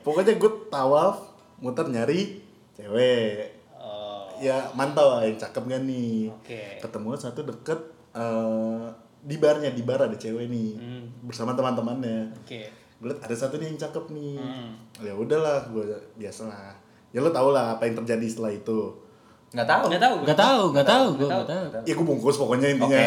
Pokoknya 0.00 0.36
gue 0.36 0.52
tawaf, 0.68 1.16
muter 1.58 1.88
nyari 1.88 2.38
cewek. 2.76 3.50
Oh, 3.74 4.28
Ya 4.36 4.68
mantau 4.72 5.16
lah 5.16 5.24
yang 5.24 5.36
cakep 5.36 5.64
gak 5.64 5.82
nih. 5.84 6.28
Oke. 6.30 6.78
Ketemu 6.78 7.08
satu 7.16 7.40
deket 7.42 7.80
eh, 8.12 8.84
di 9.20 9.36
barnya, 9.36 9.70
di 9.70 9.82
bar 9.82 10.00
ada 10.00 10.14
cewek 10.14 10.46
nih. 10.46 10.70
Hmm. 10.74 11.04
Bersama 11.22 11.52
teman-temannya. 11.52 12.32
Oke. 12.36 12.66
Gue 12.96 13.08
liat 13.08 13.20
ada 13.20 13.32
satu 13.32 13.56
nih 13.56 13.68
yang 13.68 13.78
cakep 13.78 14.04
nih. 14.10 14.36
Hmm. 14.36 14.70
Ya 14.98 15.12
udahlah, 15.12 15.64
gue 15.66 15.84
biasalah. 16.14 16.76
Ya 17.10 17.18
lo 17.18 17.28
tau 17.28 17.50
lah 17.50 17.74
apa 17.74 17.84
yang 17.84 17.96
terjadi 17.96 18.26
setelah 18.26 18.52
itu. 18.52 18.80
Nggak 19.50 19.66
tahu. 19.66 19.84
Nggak 19.88 20.00
tahu. 20.00 20.14
Gak 20.22 20.38
tahu, 20.38 20.62
gak 20.70 20.86
tahu, 20.86 21.06
gue 21.16 21.26
gak 21.26 21.48
tahu. 21.48 21.64
Ya 21.82 21.92
gue 21.92 22.06
bungkus 22.06 22.36
pokoknya 22.36 22.68
intinya. 22.70 22.98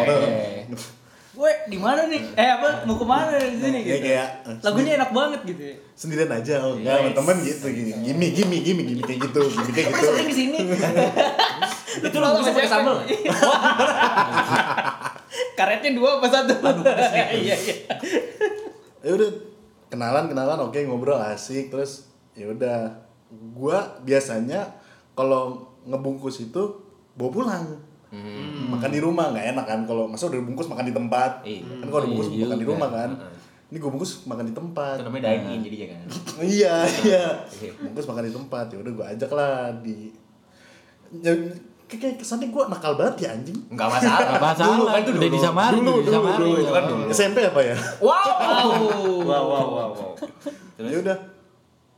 Oke, 0.00 0.12
oke. 0.12 0.32
Gue 1.34 1.50
di 1.66 1.74
mana 1.74 2.06
nih? 2.06 2.22
Eh 2.32 2.46
apa? 2.46 2.86
Mau 2.86 2.94
ke 2.94 3.02
mana 3.02 3.34
di 3.34 3.58
sini 3.58 3.82
Ya 3.82 3.98
gitu? 3.98 4.06
kayak 4.06 4.28
eh, 4.46 4.54
Lagunya 4.62 4.92
enak 4.94 5.10
banget 5.10 5.40
gitu. 5.42 5.62
ya. 5.66 5.74
sendirian 5.98 6.30
aja 6.30 6.54
oh 6.62 6.78
enggak 6.78 6.94
sama 6.94 7.10
Yes. 7.10 7.16
temen 7.18 7.36
gitu 7.42 7.66
gini 7.70 7.90
gimi 8.06 8.26
gimi 8.30 8.56
gimi 8.62 9.02
kayak 9.02 9.18
gitu 9.18 9.42
gimi 9.42 9.70
kayak 9.74 9.86
gitu 9.90 10.06
Sering 10.06 10.28
di 10.30 10.36
sini. 10.36 10.58
Itu 12.00 12.18
lagu 12.18 12.42
bisa 12.42 12.50
pakai 12.50 12.70
sambal. 12.70 12.96
Karetnya 15.58 15.90
dua 15.94 16.18
apa 16.18 16.26
satu? 16.30 16.54
Iya 17.14 17.54
iya. 17.54 17.76
ya 19.04 19.12
udah 19.12 19.30
kenalan 19.92 20.30
kenalan 20.30 20.58
oke 20.64 20.78
ngobrol 20.86 21.20
asik 21.20 21.70
terus 21.70 22.10
ya 22.34 22.50
udah. 22.50 23.04
Gua 23.34 23.98
biasanya 24.06 24.62
kalau 25.18 25.66
ngebungkus 25.86 26.42
itu 26.42 26.62
bawa 27.18 27.30
pulang. 27.30 27.66
Makan 28.70 28.90
di 28.94 29.02
rumah 29.02 29.34
nggak 29.34 29.58
enak 29.58 29.66
kan? 29.66 29.80
Kalau 29.90 30.06
masa 30.06 30.30
udah 30.30 30.38
dibungkus 30.38 30.70
makan 30.70 30.86
di 30.86 30.94
tempat. 30.94 31.42
Iya. 31.42 31.66
kan 31.82 31.88
kalau 31.90 32.02
dibungkus 32.06 32.30
Iya 32.30 32.46
makan 32.46 32.58
di 32.62 32.68
rumah 32.70 32.88
kan? 32.94 33.10
Ini 33.74 33.82
gue 33.82 33.90
bungkus 33.90 34.22
makan 34.30 34.46
di 34.46 34.54
tempat. 34.54 35.02
Itu 35.02 35.10
namanya 35.10 35.34
dine 35.34 35.50
in 35.50 35.60
jadinya 35.66 35.98
kan. 35.98 36.06
iya 36.54 36.74
iya. 37.02 37.26
Bungkus 37.82 38.06
makan 38.06 38.30
di 38.30 38.34
tempat. 38.34 38.70
Ya 38.70 38.78
udah 38.78 38.92
gue 38.94 39.06
ajak 39.18 39.30
lah 39.34 39.74
di 39.82 40.14
ya, 41.10 41.34
kayak 41.86 42.16
kesannya 42.16 42.48
gue 42.48 42.62
nakal 42.64 42.92
banget 42.94 43.16
ya 43.22 43.28
anjing 43.32 43.58
Enggak 43.68 43.88
masalah. 43.88 44.26
Gak 44.26 44.42
masalah, 44.42 44.74
Dulu 44.74 44.84
kan 44.86 44.98
itu 44.98 45.10
udah 45.10 45.20
dulu. 45.20 45.36
disamarin, 45.36 45.74
Dulu, 45.76 45.92
udah 45.94 46.10
dulu, 46.10 46.28
dulu, 46.34 46.56
itu 46.58 46.72
kan 46.72 46.84
dulu. 46.86 47.02
SMP 47.08 47.38
apa 47.42 47.60
ya 47.60 47.76
Wow. 47.98 48.12
Wow. 48.24 48.70
Wow, 49.22 49.44
wow, 49.46 49.66
wow, 49.70 49.90
ya 50.90 50.98
udah 50.98 51.16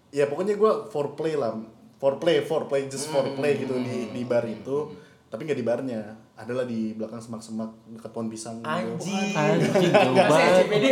ya 0.08 0.24
pokoknya 0.26 0.54
gue 0.54 0.72
foreplay 0.86 1.34
lah 1.34 1.52
foreplay 1.96 2.40
foreplay 2.40 2.86
just 2.86 3.08
foreplay 3.08 3.56
gitu 3.56 3.74
di 3.76 4.12
di 4.12 4.22
bar 4.22 4.44
itu 4.44 4.92
tapi 5.26 5.42
nggak 5.42 5.58
di 5.58 5.66
barnya 5.66 6.00
adalah 6.36 6.62
di 6.62 6.92
belakang 6.92 7.16
semak-semak 7.16 7.66
dekat 7.88 8.12
pohon 8.12 8.28
pisang 8.28 8.60
gitu. 8.60 8.68
Anjing. 8.68 9.32
Anjing, 9.32 9.92
banget. 10.14 10.52
SCBD. 10.60 10.84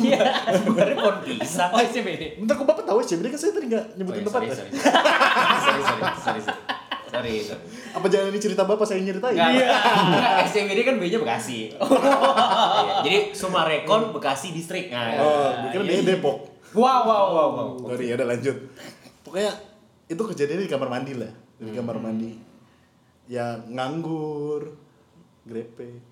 Iya. 0.00 0.20
Baru 0.66 0.92
pohon 0.96 1.16
pisang. 1.22 1.70
Oh 1.70 1.78
SCBD. 1.78 2.40
bentar 2.40 2.56
kok 2.56 2.64
bapak 2.64 2.84
tahu 2.84 2.98
sih 3.00 3.16
kan 3.16 3.36
saya 3.36 3.52
tadi 3.52 3.66
nggak 3.68 3.84
Oh, 3.84 3.96
nyebutin 3.96 4.18
iya, 4.18 4.26
tempat 4.26 4.40
sorry, 4.40 4.48
ya 4.48 4.56
sorry. 4.56 4.70
Sorry, 4.72 5.82
sorry, 5.84 6.40
sorry, 6.40 6.40
sorry. 7.08 7.40
Apa 7.90 8.06
jangan 8.06 8.28
ini 8.28 8.38
cerita 8.38 8.62
bapak 8.62 8.84
saya 8.84 9.00
nyeritain 9.00 9.32
Enggak, 9.32 9.50
enggak, 9.50 10.32
SCBD 10.46 10.80
kan 10.82 10.94
B-nya 10.96 11.18
Bekasi. 11.18 11.72
Iya, 11.72 11.80
Jadi 13.02 13.18
Sumarekon 13.32 14.12
Bekasi 14.12 14.52
distrik. 14.52 14.88
Nah, 14.88 15.16
oh 15.16 15.50
dia 15.72 16.00
Depok 16.00 16.60
Wow, 16.70 17.00
wow, 17.02 17.24
wow, 17.26 17.48
wow. 17.50 17.68
sorry 17.86 18.06
ya 18.06 18.14
udah 18.14 18.28
lanjut 18.28 18.56
pokoknya 19.24 19.52
itu 20.04 20.20
kejadiannya 20.22 20.64
di 20.64 20.70
kamar 20.70 20.88
mandi 20.90 21.12
lah 21.14 21.32
di 21.54 21.72
kamar 21.72 21.96
mandi 21.96 22.36
ya 23.26 23.56
nganggur 23.64 24.68
grepe 25.42 26.04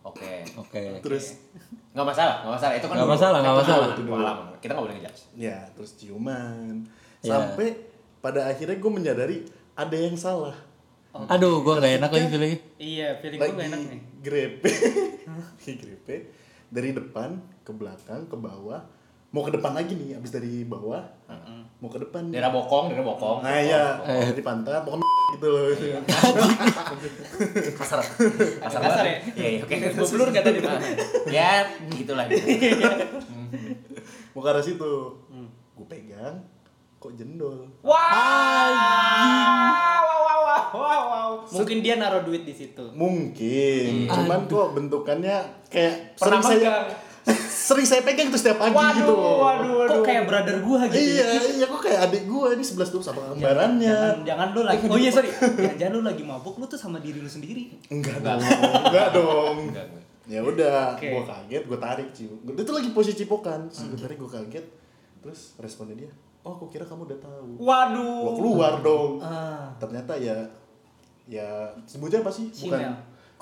Oke. 0.00 0.40
Oke. 0.56 1.04
terus 1.04 1.36
Nggak 1.92 2.06
masalah, 2.06 2.34
nggak 2.40 2.54
masalah. 2.54 2.74
Itu 2.74 2.86
kan 2.86 2.94
Nggak 2.94 3.04
dulu. 3.04 3.16
masalah, 3.18 3.38
nggak 3.38 3.52
Itu 3.52 3.60
masalah. 3.60 3.86
dulu, 3.90 4.08
pengalaman. 4.08 4.46
Kita 4.56 4.70
nggak 4.72 4.84
boleh 4.86 4.94
ngejudge. 4.96 5.22
ya 5.36 5.58
terus 5.74 5.90
ciuman 5.94 6.74
Ya. 7.18 7.34
sampai 7.34 7.68
pada 8.18 8.40
akhirnya 8.46 8.78
gue 8.78 8.90
menyadari 8.90 9.36
ada 9.78 9.94
yang 9.94 10.18
salah. 10.18 10.56
Aduh, 11.30 11.62
gua 11.62 11.78
nggak 11.78 12.02
enak 12.02 12.10
lagi 12.10 12.26
feelingnya. 12.28 12.58
Iya, 12.76 13.08
feeling 13.18 13.38
gue 13.38 13.46
Lagi 13.46 13.54
gak 13.54 13.68
enak 13.70 13.80
nih. 13.80 14.00
grepe. 14.18 14.70
Lagi 15.38 15.72
grepe 15.78 16.16
dari 16.68 16.90
depan 16.90 17.30
ke 17.62 17.70
belakang 17.70 18.26
ke 18.26 18.34
bawah. 18.34 18.82
Mau 19.28 19.44
ke 19.44 19.52
depan 19.52 19.76
lagi 19.76 19.92
nih, 19.92 20.16
abis 20.16 20.32
dari 20.32 20.64
bawah. 20.64 21.04
Mau 21.78 21.88
ke 21.88 22.00
depan. 22.00 22.32
Daerah 22.32 22.48
bokong, 22.48 22.88
daerah 22.88 23.04
bokong. 23.04 23.44
Nah 23.44 23.60
iya, 23.60 24.00
dari 24.02 24.40
pantat, 24.40 24.82
mau 24.82 24.96
ke 24.96 25.04
gitu 25.36 25.46
loh. 25.52 25.68
Kasar. 27.76 28.00
Kasar, 28.00 28.80
Kasar 28.80 29.04
ya? 29.04 29.16
Iya, 29.36 29.48
iya, 29.52 29.60
oke. 29.60 29.74
Gue 29.76 30.08
blur 30.08 30.28
kata 30.32 30.48
di 30.48 30.60
Ya, 31.36 31.68
gitulah. 31.92 32.24
mau 34.32 34.40
ke 34.40 34.48
arah 34.48 34.64
situ. 34.64 34.92
Gue 35.76 35.86
pegang, 35.86 36.40
kok 36.98 37.14
jendol. 37.14 37.62
Wah. 37.86 37.94
Wow, 39.94 40.02
wow, 40.02 40.38
wow, 40.42 40.62
wow, 40.74 41.02
wow. 41.06 41.30
Mungkin 41.46 41.78
dia 41.78 41.94
naruh 41.94 42.26
duit 42.26 42.42
di 42.42 42.50
situ. 42.50 42.84
Mungkin, 42.90 44.10
cuman 44.10 44.50
kok 44.50 44.74
bentukannya 44.74 45.38
kayak 45.70 46.18
Pernah 46.18 46.42
sering 46.42 46.42
saya 46.42 46.70
sering 47.68 47.86
saya 47.86 48.00
pegang 48.02 48.32
tuh 48.32 48.40
setiap 48.40 48.58
pagi 48.58 48.72
Waduh, 48.72 48.98
gitu. 48.98 49.14
waduh, 49.14 49.72
waduh. 49.84 50.00
Kok 50.00 50.02
kayak 50.02 50.22
brother 50.26 50.56
gua 50.64 50.80
gitu. 50.88 50.98
Iya, 50.98 51.26
iya 51.60 51.66
kok 51.68 51.80
kayak 51.84 52.00
adik 52.08 52.22
gua 52.26 52.56
ini 52.56 52.64
11 52.64 52.88
tuh 52.88 53.00
sama 53.04 53.20
kembarannya. 53.36 53.84
Jangan, 53.94 54.18
jangan 54.24 54.48
lu 54.56 54.62
lagi. 54.64 54.84
Oh 54.92 54.98
iya 54.98 55.10
sorry. 55.12 55.28
Jangan, 55.30 55.76
jangan 55.76 55.92
lu 55.94 56.02
lagi 56.02 56.22
mabuk 56.24 56.56
lu 56.56 56.66
tuh 56.66 56.80
sama 56.80 56.98
diri 56.98 57.20
lu 57.20 57.30
sendiri. 57.30 57.68
Enggak 57.92 58.24
dong. 58.24 58.40
Enggak 58.42 59.08
dong. 59.14 59.56
Enggak, 59.70 59.86
enggak. 59.86 60.04
Ya 60.28 60.40
udah, 60.44 60.92
Oke. 60.96 61.08
gua 61.08 61.24
kaget, 61.24 61.62
gua 61.68 61.78
tarik 61.80 62.08
cium. 62.16 62.36
Dia 62.42 62.64
tuh 62.64 62.74
lagi 62.74 62.88
posisi 62.90 63.22
cipokan. 63.22 63.68
Gua 63.68 63.98
tarik, 64.00 64.16
gua 64.16 64.30
kaget. 64.40 64.64
Terus 65.18 65.40
responnya 65.60 65.96
dia, 65.98 66.10
"Oh, 66.48 66.56
aku 66.56 66.64
kira 66.66 66.82
kamu 66.82 67.04
udah 67.04 67.18
tahu." 67.20 67.60
Waduh. 67.60 68.20
Gua 68.24 68.32
keluar 68.34 68.72
dong. 68.80 69.20
Ah. 69.20 69.68
Ternyata 69.76 70.16
ya 70.16 70.36
ya 71.26 71.68
sebutnya 71.84 72.18
apa 72.18 72.32
sih? 72.32 72.48
Shimel. 72.48 72.88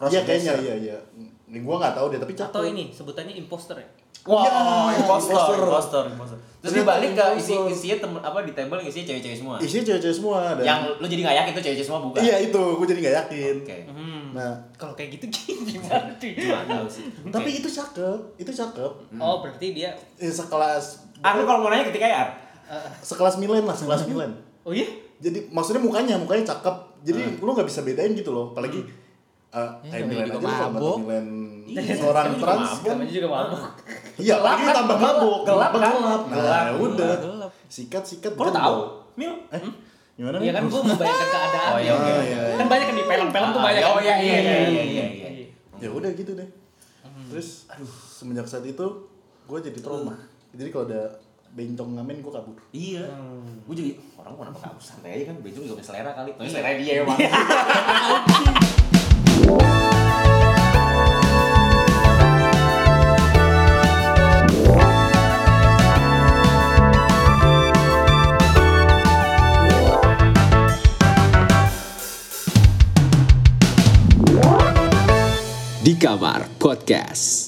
Iya 0.05 0.21
kayaknya 0.21 0.53
iya 0.61 0.75
iya. 0.77 0.99
Ini 1.47 1.63
gua 1.63 1.79
nggak 1.79 1.95
tahu 1.95 2.07
deh, 2.11 2.19
tapi 2.19 2.35
cakep. 2.35 2.51
Atau 2.51 2.67
ini 2.67 2.91
sebutannya 2.91 3.33
imposter 3.33 3.79
ya? 3.79 3.87
Wah, 4.27 4.43
Ya, 4.43 4.51
impostor, 4.99 5.39
impostor. 5.39 5.55
impostor, 5.63 6.05
impostor. 6.11 6.39
Terus 6.59 6.73
Ternyata 6.75 6.83
dibalik 6.83 7.11
ke 7.15 7.25
isi 7.39 7.55
isinya 7.71 7.97
temen 8.03 8.19
apa 8.19 8.43
di 8.43 8.53
table 8.53 8.83
isinya 8.83 9.07
cewek-cewek 9.07 9.39
semua. 9.39 9.55
Isinya 9.57 9.85
cewek-cewek 9.87 10.17
semua 10.19 10.39
dan 10.53 10.65
Yang 10.67 10.81
lu 10.99 11.07
jadi 11.07 11.21
nggak 11.23 11.37
yakin 11.39 11.53
tuh 11.55 11.63
cewek-cewek 11.63 11.87
semua 11.87 12.01
bukan. 12.03 12.21
Iya 12.21 12.37
itu, 12.43 12.63
gua 12.75 12.87
jadi 12.91 13.01
nggak 13.01 13.17
yakin. 13.23 13.55
Oke. 13.63 13.77
Hmm. 13.87 14.25
Nah, 14.35 14.53
Kalau 14.75 14.93
kayak 14.93 15.11
gitu 15.15 15.25
gimana 15.71 16.11
sih? 16.19 16.33
Tahu 16.35 16.87
sih. 16.91 17.05
tapi 17.31 17.49
itu 17.55 17.69
cakep, 17.71 18.19
itu 18.37 18.51
cakep. 18.51 18.93
Oh, 19.15 19.37
berarti 19.41 19.67
dia 19.73 19.95
Eh, 20.19 20.27
sekelas 20.29 21.07
Ah, 21.23 21.33
lu 21.33 21.47
kalau 21.47 21.63
mau 21.63 21.71
nanya 21.71 21.87
ketika 21.87 22.05
ya? 22.05 22.23
Sekelas 23.01 23.39
Milen 23.39 23.65
lah, 23.65 23.77
sekelas 23.77 24.07
Milen. 24.07 24.33
Oh 24.67 24.73
iya? 24.75 24.87
Jadi 25.17 25.49
maksudnya 25.49 25.81
mukanya, 25.81 26.15
mukanya 26.19 26.45
cakep. 26.45 26.77
Jadi 27.07 27.39
lu 27.39 27.51
nggak 27.51 27.69
bisa 27.69 27.87
bedain 27.87 28.13
gitu 28.13 28.35
loh, 28.35 28.51
apalagi 28.51 28.83
eh 29.57 29.69
Ya, 29.89 30.05
juga 30.05 30.53
aja 30.53 30.69
mabuk. 30.69 31.01
nggak 31.07 31.23
Milen 31.71 31.97
seorang 31.97 32.27
trans 32.37 32.71
kan. 32.85 32.97
Juga 33.07 33.29
mabuk. 33.31 33.61
Iya, 34.19 34.33
apalagi 34.43 34.63
kan? 34.67 34.75
tambah 34.85 34.99
mabuk, 34.99 35.39
Gelap 35.47 35.73
kan? 35.73 35.81
gelap. 35.81 36.23
Nah, 36.29 36.63
ya 36.69 36.73
udah. 36.77 37.15
Sikat 37.71 38.05
sikat. 38.05 38.33
Jendol. 38.37 38.53
tahu? 38.53 38.79
Mil. 39.17 39.33
Eh, 39.49 39.61
gimana 40.17 40.37
Iya 40.41 40.53
kan 40.57 40.65
gua 40.69 40.81
membayangkan 40.85 41.29
keadaan. 41.29 41.71
Oh, 41.73 41.79
iya, 41.81 41.93
oke, 41.93 42.11
oke. 42.13 42.53
Kan 42.57 42.67
banyak 42.69 42.87
kan 42.89 42.97
di 42.97 43.05
film-film 43.05 43.49
tuh 43.53 43.61
banyak. 43.61 43.83
Oh 43.85 43.95
kan? 43.97 44.05
iya 44.05 44.15
iya 44.21 44.37
iya 44.41 44.59
iya 44.65 44.83
iya. 44.85 45.05
iya. 45.33 45.47
Ya 45.77 45.89
udah 45.93 46.11
gitu 46.13 46.33
deh. 46.37 46.49
Terus 47.33 47.69
aduh, 47.69 47.89
semenjak 47.89 48.47
saat 48.49 48.65
itu 48.65 48.87
gue 49.47 49.59
jadi 49.63 49.79
trauma. 49.81 50.17
Jadi 50.57 50.69
kalau 50.73 50.85
ada 50.89 51.03
bencong 51.57 51.91
ngamen 51.97 52.21
gue 52.21 52.33
kabur. 52.33 52.57
Iya. 52.77 53.09
Gue 53.65 53.75
juga 53.75 53.97
orang 54.21 54.33
mau 54.37 54.41
kenapa 54.45 54.59
kabur 54.69 54.83
santai 54.85 55.17
aja 55.17 55.33
kan 55.33 55.37
Bejo 55.41 55.65
juga 55.65 55.81
punya 55.81 55.89
selera 55.89 56.13
kali. 56.13 56.31
Tapi 56.37 56.49
selera 56.53 56.77
dia 56.77 56.93
emang. 57.01 57.17
Di 75.87 75.95
Kamar 75.97 76.51
Podcast. 76.59 77.46